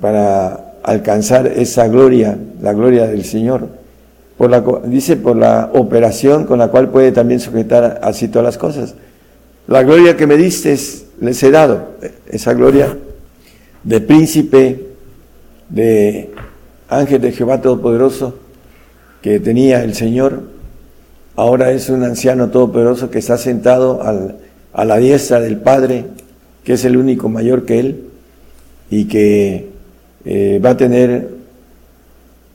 para 0.00 0.74
alcanzar 0.84 1.46
esa 1.48 1.88
gloria, 1.88 2.38
la 2.60 2.72
gloria 2.72 3.06
del 3.06 3.24
Señor. 3.24 3.68
Dice 4.86 5.16
por 5.16 5.36
la 5.36 5.70
operación 5.72 6.44
con 6.44 6.58
la 6.58 6.68
cual 6.68 6.88
puede 6.90 7.12
también 7.12 7.40
sujetar 7.40 8.00
así 8.02 8.28
todas 8.28 8.44
las 8.44 8.58
cosas. 8.58 8.94
La 9.68 9.82
gloria 9.82 10.16
que 10.16 10.26
me 10.26 10.36
diste 10.36 10.76
les 11.20 11.42
he 11.42 11.50
dado, 11.50 11.88
esa 12.28 12.52
gloria 12.52 12.96
de 13.84 14.00
príncipe, 14.00 14.86
de 15.68 16.30
ángel 16.88 17.20
de 17.20 17.32
Jehová 17.32 17.60
Todopoderoso 17.60 18.34
que 19.22 19.40
tenía 19.40 19.82
el 19.84 19.94
Señor, 19.94 20.42
ahora 21.36 21.70
es 21.70 21.88
un 21.88 22.02
anciano 22.02 22.50
todopoderoso 22.50 23.10
que 23.10 23.20
está 23.20 23.38
sentado 23.38 24.02
a 24.72 24.84
la 24.84 24.96
diestra 24.98 25.40
del 25.40 25.58
Padre, 25.58 26.04
que 26.64 26.74
es 26.74 26.84
el 26.84 26.96
único 26.96 27.28
mayor 27.28 27.64
que 27.64 27.78
Él, 27.78 28.04
y 28.90 29.06
que 29.06 29.68
eh, 30.24 30.60
va 30.62 30.70
a 30.70 30.76
tener 30.76 31.28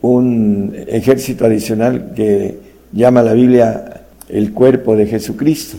un 0.01 0.75
ejército 0.87 1.45
adicional 1.45 2.11
que 2.15 2.59
llama 2.93 3.23
la 3.23 3.33
Biblia 3.33 4.03
el 4.29 4.53
cuerpo 4.53 4.95
de 4.95 5.07
Jesucristo. 5.07 5.77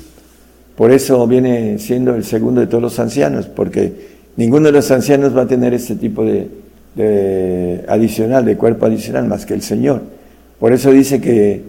Por 0.74 0.90
eso 0.90 1.26
viene 1.26 1.78
siendo 1.78 2.14
el 2.14 2.24
segundo 2.24 2.60
de 2.60 2.66
todos 2.66 2.82
los 2.82 2.98
ancianos, 2.98 3.46
porque 3.46 3.92
ninguno 4.36 4.66
de 4.66 4.72
los 4.72 4.90
ancianos 4.90 5.36
va 5.36 5.42
a 5.42 5.46
tener 5.46 5.74
este 5.74 5.96
tipo 5.96 6.24
de, 6.24 7.84
adicional, 7.88 8.44
de 8.44 8.56
cuerpo 8.56 8.86
adicional, 8.86 9.26
más 9.26 9.44
que 9.46 9.54
el 9.54 9.62
Señor. 9.62 10.17
Por 10.58 10.72
eso 10.72 10.90
dice 10.90 11.20
que 11.20 11.62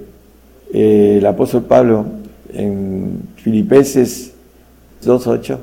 eh, 0.74 1.16
el 1.18 1.26
apóstol 1.26 1.64
Pablo 1.64 2.06
en 2.54 3.22
Filipenses 3.38 4.34
2.8, 5.04 5.58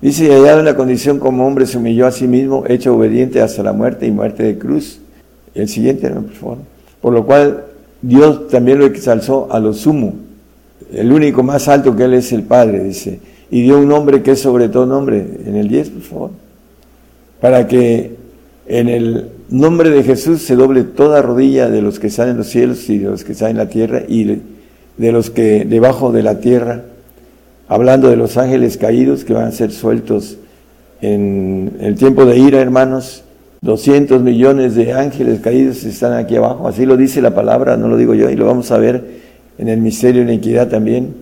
dice, 0.00 0.26
y 0.26 0.28
hallado 0.28 0.60
en 0.60 0.64
la 0.64 0.76
condición 0.76 1.18
como 1.18 1.46
hombre 1.46 1.66
se 1.66 1.78
humilló 1.78 2.06
a 2.06 2.12
sí 2.12 2.26
mismo, 2.26 2.64
hecho 2.68 2.94
obediente 2.94 3.42
hasta 3.42 3.62
la 3.62 3.72
muerte 3.72 4.06
y 4.06 4.10
muerte 4.10 4.42
de 4.42 4.58
cruz. 4.58 5.00
El 5.54 5.68
siguiente, 5.68 6.08
por 6.10 6.30
favor. 6.32 6.58
Por 7.00 7.12
lo 7.12 7.24
cual 7.26 7.64
Dios 8.02 8.48
también 8.48 8.78
lo 8.78 8.86
exalzó 8.86 9.48
a 9.50 9.58
lo 9.58 9.72
sumo 9.72 10.26
el 10.92 11.12
único 11.12 11.42
más 11.42 11.68
alto 11.68 11.96
que 11.96 12.04
Él 12.04 12.14
es 12.14 12.32
el 12.32 12.42
Padre, 12.42 12.82
dice, 12.82 13.20
y 13.50 13.62
dio 13.62 13.78
un 13.78 13.88
nombre 13.88 14.22
que 14.22 14.32
es 14.32 14.40
sobre 14.40 14.68
todo 14.68 14.86
nombre, 14.86 15.26
en 15.44 15.56
el 15.56 15.68
10, 15.68 15.90
por 15.90 16.02
favor, 16.02 16.30
para 17.40 17.66
que 17.66 18.14
en 18.66 18.88
el 18.88 19.30
nombre 19.48 19.90
de 19.90 20.02
Jesús 20.02 20.42
se 20.42 20.56
doble 20.56 20.82
toda 20.82 21.22
rodilla 21.22 21.68
de 21.68 21.82
los 21.82 21.98
que 21.98 22.08
están 22.08 22.28
en 22.28 22.36
los 22.36 22.48
cielos 22.48 22.88
y 22.88 22.98
de 22.98 23.10
los 23.10 23.24
que 23.24 23.32
están 23.32 23.50
en 23.50 23.56
la 23.58 23.68
tierra 23.68 24.02
y 24.06 24.42
de 24.96 25.12
los 25.12 25.30
que 25.30 25.64
debajo 25.64 26.12
de 26.12 26.22
la 26.22 26.40
tierra, 26.40 26.82
hablando 27.68 28.08
de 28.08 28.16
los 28.16 28.36
ángeles 28.36 28.76
caídos 28.76 29.24
que 29.24 29.32
van 29.32 29.44
a 29.44 29.52
ser 29.52 29.70
sueltos 29.70 30.38
en 31.00 31.76
el 31.80 31.94
tiempo 31.96 32.24
de 32.24 32.38
ira, 32.38 32.60
hermanos, 32.60 33.22
200 33.62 34.22
millones 34.22 34.74
de 34.74 34.92
ángeles 34.92 35.40
caídos 35.40 35.84
están 35.84 36.12
aquí 36.12 36.36
abajo, 36.36 36.68
así 36.68 36.86
lo 36.86 36.96
dice 36.96 37.20
la 37.20 37.34
palabra, 37.34 37.76
no 37.76 37.88
lo 37.88 37.96
digo 37.96 38.14
yo, 38.14 38.30
y 38.30 38.36
lo 38.36 38.46
vamos 38.46 38.70
a 38.70 38.78
ver 38.78 39.04
en 39.58 39.68
el 39.68 39.80
misterio 39.80 40.20
de 40.20 40.28
la 40.28 40.32
iniquidad 40.34 40.68
también. 40.68 41.14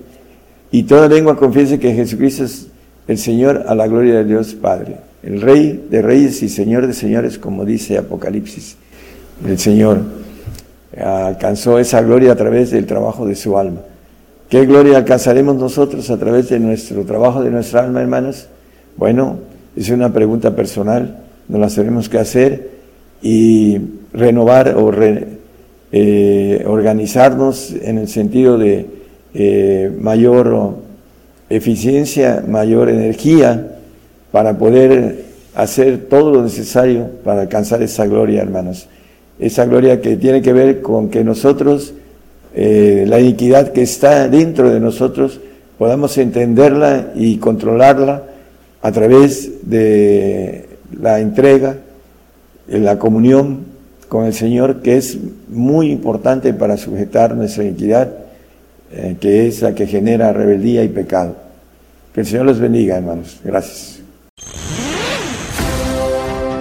Y 0.71 0.85
toda 0.85 1.09
lengua 1.09 1.37
confiese 1.37 1.79
que 1.79 1.95
Jesucristo 1.95 2.45
es 2.45 2.69
el 3.07 3.19
Señor 3.19 3.65
a 3.67 3.75
la 3.75 3.87
gloria 3.87 4.15
de 4.17 4.25
Dios 4.25 4.55
Padre, 4.55 4.97
el 5.25 5.41
Rey 5.41 5.87
de 5.91 6.03
reyes 6.03 6.43
y 6.43 6.49
Señor 6.51 6.87
de 6.87 6.93
señores, 6.93 7.39
como 7.39 7.65
dice 7.65 7.97
Apocalipsis. 7.97 8.77
El 9.47 9.59
Señor 9.59 10.03
alcanzó 11.01 11.79
esa 11.79 12.03
gloria 12.03 12.33
a 12.33 12.37
través 12.37 12.71
del 12.71 12.85
trabajo 12.85 13.27
de 13.27 13.35
su 13.35 13.57
alma. 13.57 13.81
¿Qué 14.51 14.67
gloria 14.67 14.99
alcanzaremos 14.99 15.57
nosotros 15.57 16.11
a 16.11 16.19
través 16.19 16.51
de 16.51 16.61
nuestro 16.61 17.05
trabajo 17.05 17.43
de 17.43 17.51
nuestra 17.51 17.83
alma, 17.83 18.03
hermanos? 18.03 18.49
Bueno, 18.97 19.39
es 19.75 19.89
una 19.89 20.13
pregunta 20.13 20.55
personal, 20.55 21.25
nos 21.49 21.61
la 21.61 21.69
tenemos 21.69 22.09
que 22.11 22.19
hacer 22.19 22.71
y 23.23 23.79
renovar 24.13 24.75
o 24.77 24.93
eh, 25.91 26.65
organizarnos 26.67 27.73
en 27.83 27.97
el 27.97 28.09
sentido 28.09 28.59
de 28.59 28.87
eh, 29.33 29.91
mayor 29.99 30.75
eficiencia, 31.49 32.45
mayor 32.47 32.91
energía 32.91 33.74
para 34.35 34.59
poder 34.59 35.27
hacer 35.55 36.09
todo 36.11 36.33
lo 36.33 36.43
necesario 36.43 37.09
para 37.23 37.43
alcanzar 37.43 37.81
esa 37.85 38.05
gloria, 38.05 38.43
hermanos. 38.43 38.89
Esa 39.39 39.65
gloria 39.65 40.01
que 40.01 40.17
tiene 40.17 40.43
que 40.43 40.53
ver 40.53 40.83
con 40.83 41.09
que 41.09 41.23
nosotros, 41.23 41.95
eh, 42.53 43.05
la 43.07 43.21
iniquidad 43.21 43.71
que 43.71 43.83
está 43.83 44.27
dentro 44.27 44.71
de 44.71 44.81
nosotros, 44.81 45.39
podamos 45.79 46.19
entenderla 46.19 47.13
y 47.15 47.37
controlarla 47.37 48.25
a 48.83 48.91
través 48.91 49.71
de 49.71 50.65
la 51.01 51.21
entrega, 51.21 51.77
la 52.67 52.99
comunión 52.99 53.61
con 54.09 54.25
el 54.25 54.35
Señor, 54.35 54.83
que 54.83 54.97
es 54.97 55.17
muy 55.49 55.93
importante 55.93 56.53
para 56.55 56.77
sujetar 56.77 57.37
nuestra 57.37 57.63
iniquidad, 57.63 58.13
eh, 58.91 59.15
que 59.21 59.47
es 59.47 59.63
la 59.63 59.77
que 59.77 59.87
genera 59.87 60.33
rebeldía 60.33 60.83
y 60.83 60.89
pecado. 60.89 61.37
Que 62.13 62.23
el 62.23 62.27
Señor 62.27 62.47
los 62.47 62.59
bendiga, 62.59 62.97
hermanos. 62.97 63.39
Gracias. 63.45 64.04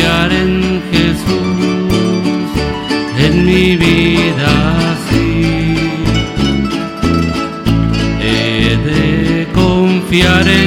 Confiar 0.00 0.32
en 0.32 0.82
Jesús, 0.90 2.50
en 3.18 3.44
mi 3.44 3.76
vida 3.76 4.96
sí. 5.10 5.76
He 8.22 8.76
de 8.88 9.46
confiar 9.52 10.48
en 10.48 10.59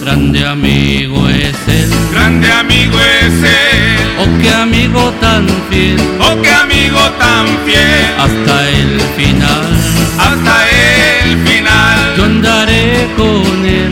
Grande 0.00 0.46
amigo 0.46 1.28
es 1.28 1.56
Él, 1.66 1.90
Grande 2.12 2.50
amigo 2.52 2.96
es 3.22 3.34
Él, 3.42 3.98
oh 4.20 4.42
qué 4.42 4.50
amigo 4.50 5.12
tan 5.20 5.46
fiel, 5.68 5.98
oh 6.20 6.40
qué 6.42 6.50
amigo 6.50 7.00
tan 7.18 7.46
fiel, 7.66 8.04
hasta 8.24 8.68
el 8.68 9.00
final. 9.16 9.66
hasta 10.26 10.54
el 11.22 11.38
final. 11.46 12.16
Yo 12.16 12.24
andaré 12.24 13.08
con 13.16 13.66
Él, 13.66 13.90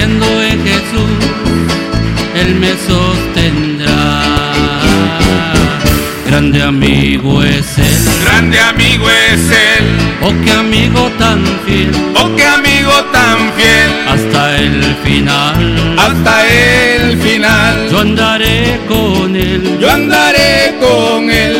confiando 0.00 0.42
en 0.42 0.64
Jesús, 0.64 1.10
Él 2.34 2.54
me 2.54 2.70
sostendrá. 2.88 4.22
Grande 6.26 6.62
amigo 6.62 7.42
es 7.42 7.76
Él, 7.76 8.08
grande 8.24 8.58
amigo 8.60 9.10
es 9.10 9.50
Él, 9.50 9.84
oh 10.22 10.32
qué 10.44 10.52
amigo 10.52 11.10
tan 11.18 11.44
fiel, 11.66 11.90
oh 12.14 12.34
qué 12.36 12.46
amigo 12.46 12.92
tan 13.12 13.52
fiel, 13.56 13.90
hasta 14.08 14.58
el 14.58 14.96
final. 15.04 15.98
hasta 15.98 16.46
el 16.46 17.18
final. 17.18 17.88
Yo 17.90 17.98
andaré 17.98 18.80
con 18.88 19.34
Él. 19.34 19.78
Yo 19.80 19.90
andaré 19.90 20.76
con 20.80 21.30
Él, 21.30 21.59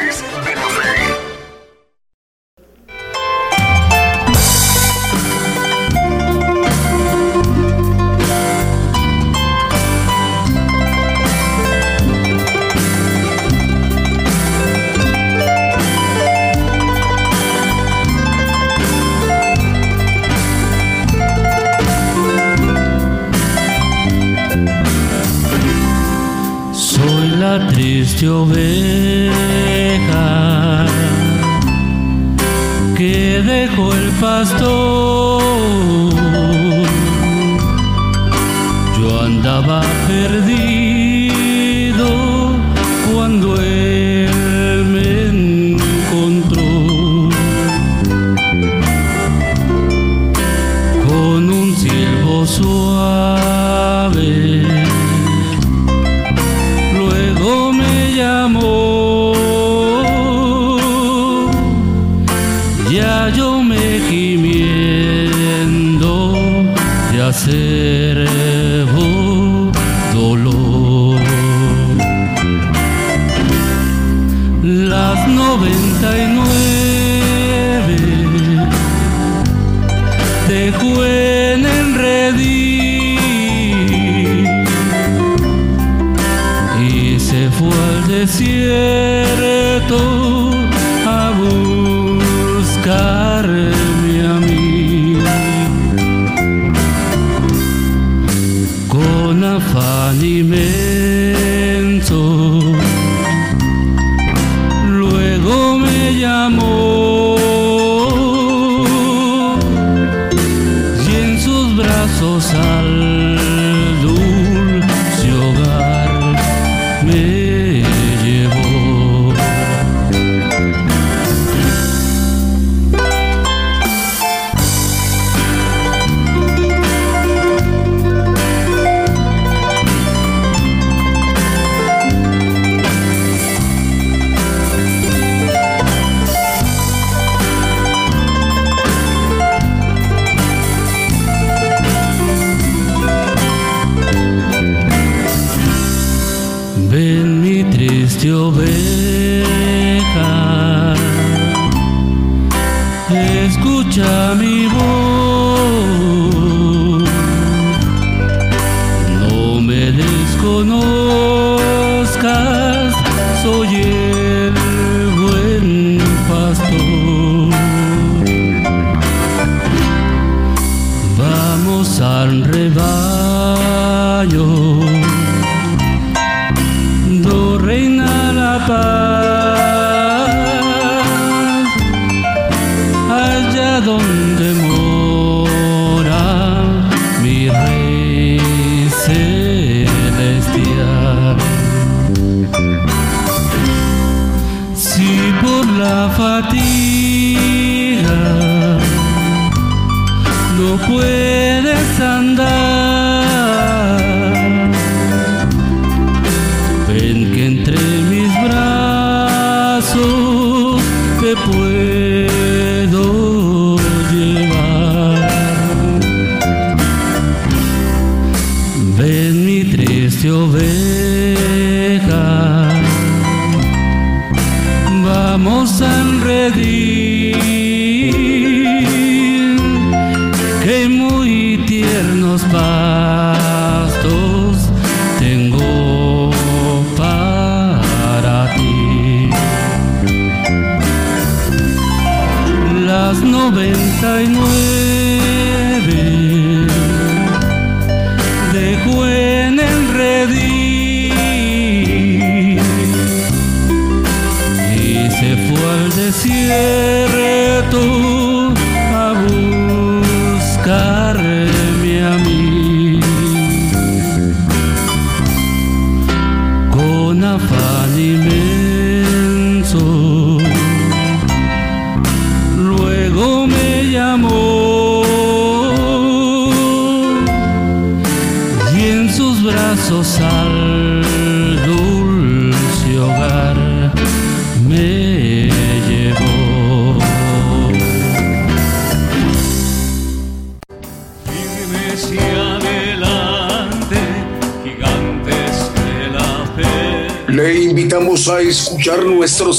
afán 100.21 102.01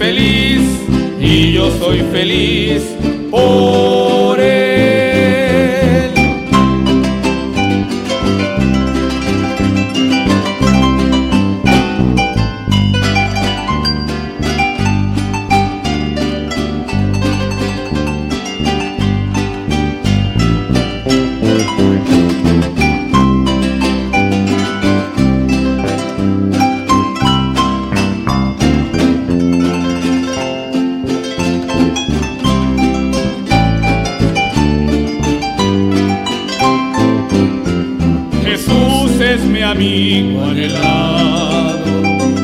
Feliz, 0.00 0.62
y 1.20 1.52
yo 1.52 1.70
soy 1.78 2.00
feliz 2.10 2.82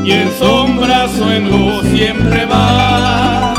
y 0.05 0.13
en 0.13 0.31
sombras 0.39 1.11
o 1.21 1.31
en 1.31 1.51
luz 1.51 1.85
siempre 1.93 2.47
va, 2.47 3.55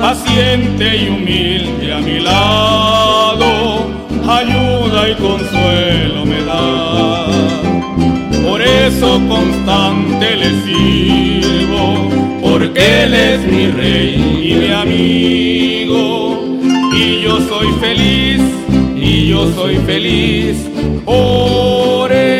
paciente 0.00 0.96
y 0.96 1.08
humilde 1.08 1.94
a 1.94 2.00
mi 2.00 2.20
lado, 2.20 3.86
ayuda 4.28 5.08
y 5.10 5.14
consuelo 5.14 6.26
me 6.26 6.42
da. 6.44 7.26
Por 8.44 8.60
eso 8.60 9.20
constante 9.28 10.36
le 10.36 10.50
sirvo, 10.64 12.10
porque 12.42 13.04
él 13.04 13.14
es 13.14 13.40
mi 13.46 13.70
rey 13.70 14.50
y 14.50 14.54
mi 14.54 14.70
amigo, 14.70 16.58
y 16.92 17.22
yo 17.22 17.38
soy 17.48 17.68
feliz, 17.80 18.42
y 18.96 19.28
yo 19.28 19.50
soy 19.54 19.76
feliz. 19.78 20.56
Ore 21.06 22.39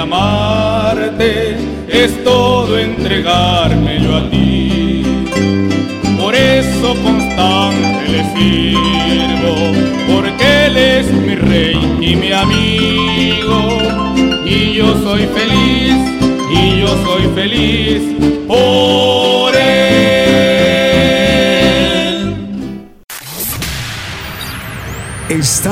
amarte 0.00 1.56
es 1.88 2.24
todo 2.24 2.78
entregarme 2.78 4.00
yo 4.02 4.16
a 4.16 4.30
ti. 4.30 5.02
Por 6.18 6.34
eso 6.34 6.94
constante 7.02 8.08
le 8.08 8.22
sirvo, 8.34 9.54
porque 10.12 10.66
él 10.66 10.76
es 10.76 11.12
mi 11.12 11.34
rey 11.34 11.78
y 12.00 12.16
mi 12.16 12.32
amigo. 12.32 13.78
Y 14.44 14.74
yo 14.74 14.94
soy 15.02 15.26
feliz, 15.26 15.96
y 16.50 16.80
yo 16.80 16.88
soy 17.04 17.22
feliz 17.34 18.39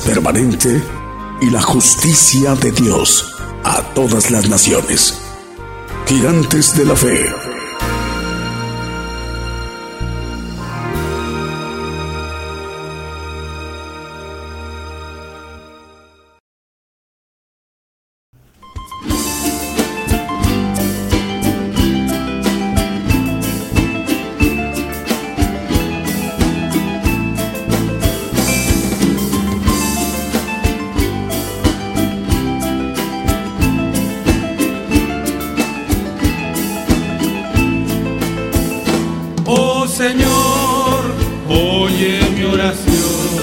Permanente 0.00 0.82
y 1.40 1.50
la 1.50 1.60
justicia 1.60 2.54
de 2.54 2.72
Dios 2.72 3.34
a 3.64 3.82
todas 3.94 4.30
las 4.30 4.48
naciones. 4.48 5.18
Gigantes 6.06 6.76
de 6.76 6.84
la 6.84 6.96
fe. 6.96 7.41
Señor, 40.02 41.00
oye 41.48 42.18
mi 42.34 42.42
oración, 42.42 43.38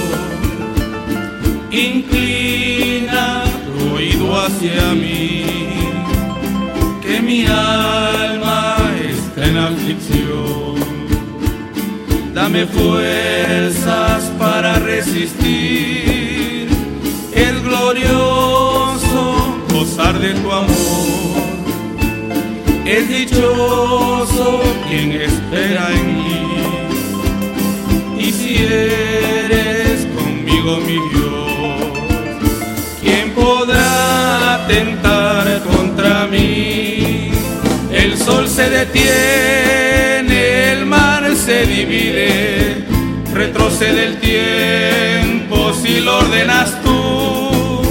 inclina 1.71 3.45
tu 3.63 3.95
oído 3.95 4.37
hacia 4.41 4.93
mí, 4.93 5.45
que 7.01 7.21
mi 7.21 7.45
alma 7.45 8.75
está 9.09 9.45
en 9.45 9.55
aflicción. 9.55 10.75
Dame 12.33 12.65
fuerzas 12.65 14.23
para 14.37 14.79
resistir, 14.79 16.67
es 17.33 17.63
glorioso 17.63 19.55
gozar 19.71 20.19
de 20.19 20.33
tu 20.33 20.51
amor. 20.51 21.39
Es 22.85 23.07
dichoso 23.07 24.61
quien 24.89 25.11
espera 25.13 25.89
en 25.93 26.15
mí. 26.15 26.18
Eres 28.71 30.05
conmigo 30.15 30.77
mi 30.77 30.93
Dios, 30.93 32.37
¿quién 33.01 33.31
podrá 33.31 34.63
tentar 34.67 35.63
contra 35.63 36.27
mí? 36.27 37.31
El 37.91 38.15
sol 38.15 38.47
se 38.47 38.69
detiene, 38.69 40.73
el 40.73 40.85
mar 40.85 41.35
se 41.35 41.65
divide, 41.65 42.85
retrocede 43.33 44.05
el 44.05 44.19
tiempo 44.19 45.73
si 45.73 46.01
lo 46.01 46.19
ordenas 46.19 46.79
tú. 46.83 47.81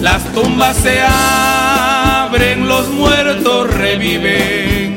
Las 0.00 0.24
tumbas 0.32 0.78
se 0.78 0.98
abren, 1.02 2.68
los 2.68 2.88
muertos 2.88 3.70
reviven. 3.74 4.96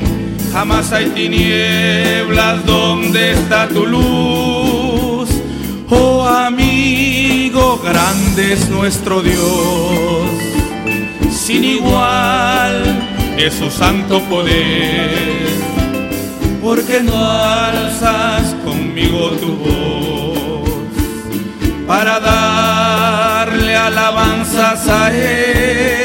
Jamás 0.54 0.94
hay 0.94 1.10
tinieblas 1.10 2.66
donde 2.66 3.34
está 3.34 3.68
tu 3.68 3.86
luz. 3.86 4.85
Oh 5.90 6.28
amigo, 6.28 7.80
grande 7.84 8.54
es 8.54 8.70
nuestro 8.70 9.22
Dios. 9.22 10.30
Sin 11.32 11.64
igual 11.64 12.84
es 13.38 13.54
su 13.54 13.70
santo 13.70 14.22
poder. 14.24 15.46
Porque 16.62 17.02
no 17.02 17.16
alzas 17.16 18.56
conmigo 18.66 19.30
tu 19.32 19.56
voz 19.58 20.70
para 21.88 22.20
darle 22.20 23.76
alabanzas 23.76 24.88
a 24.88 25.16
Él. 25.16 26.05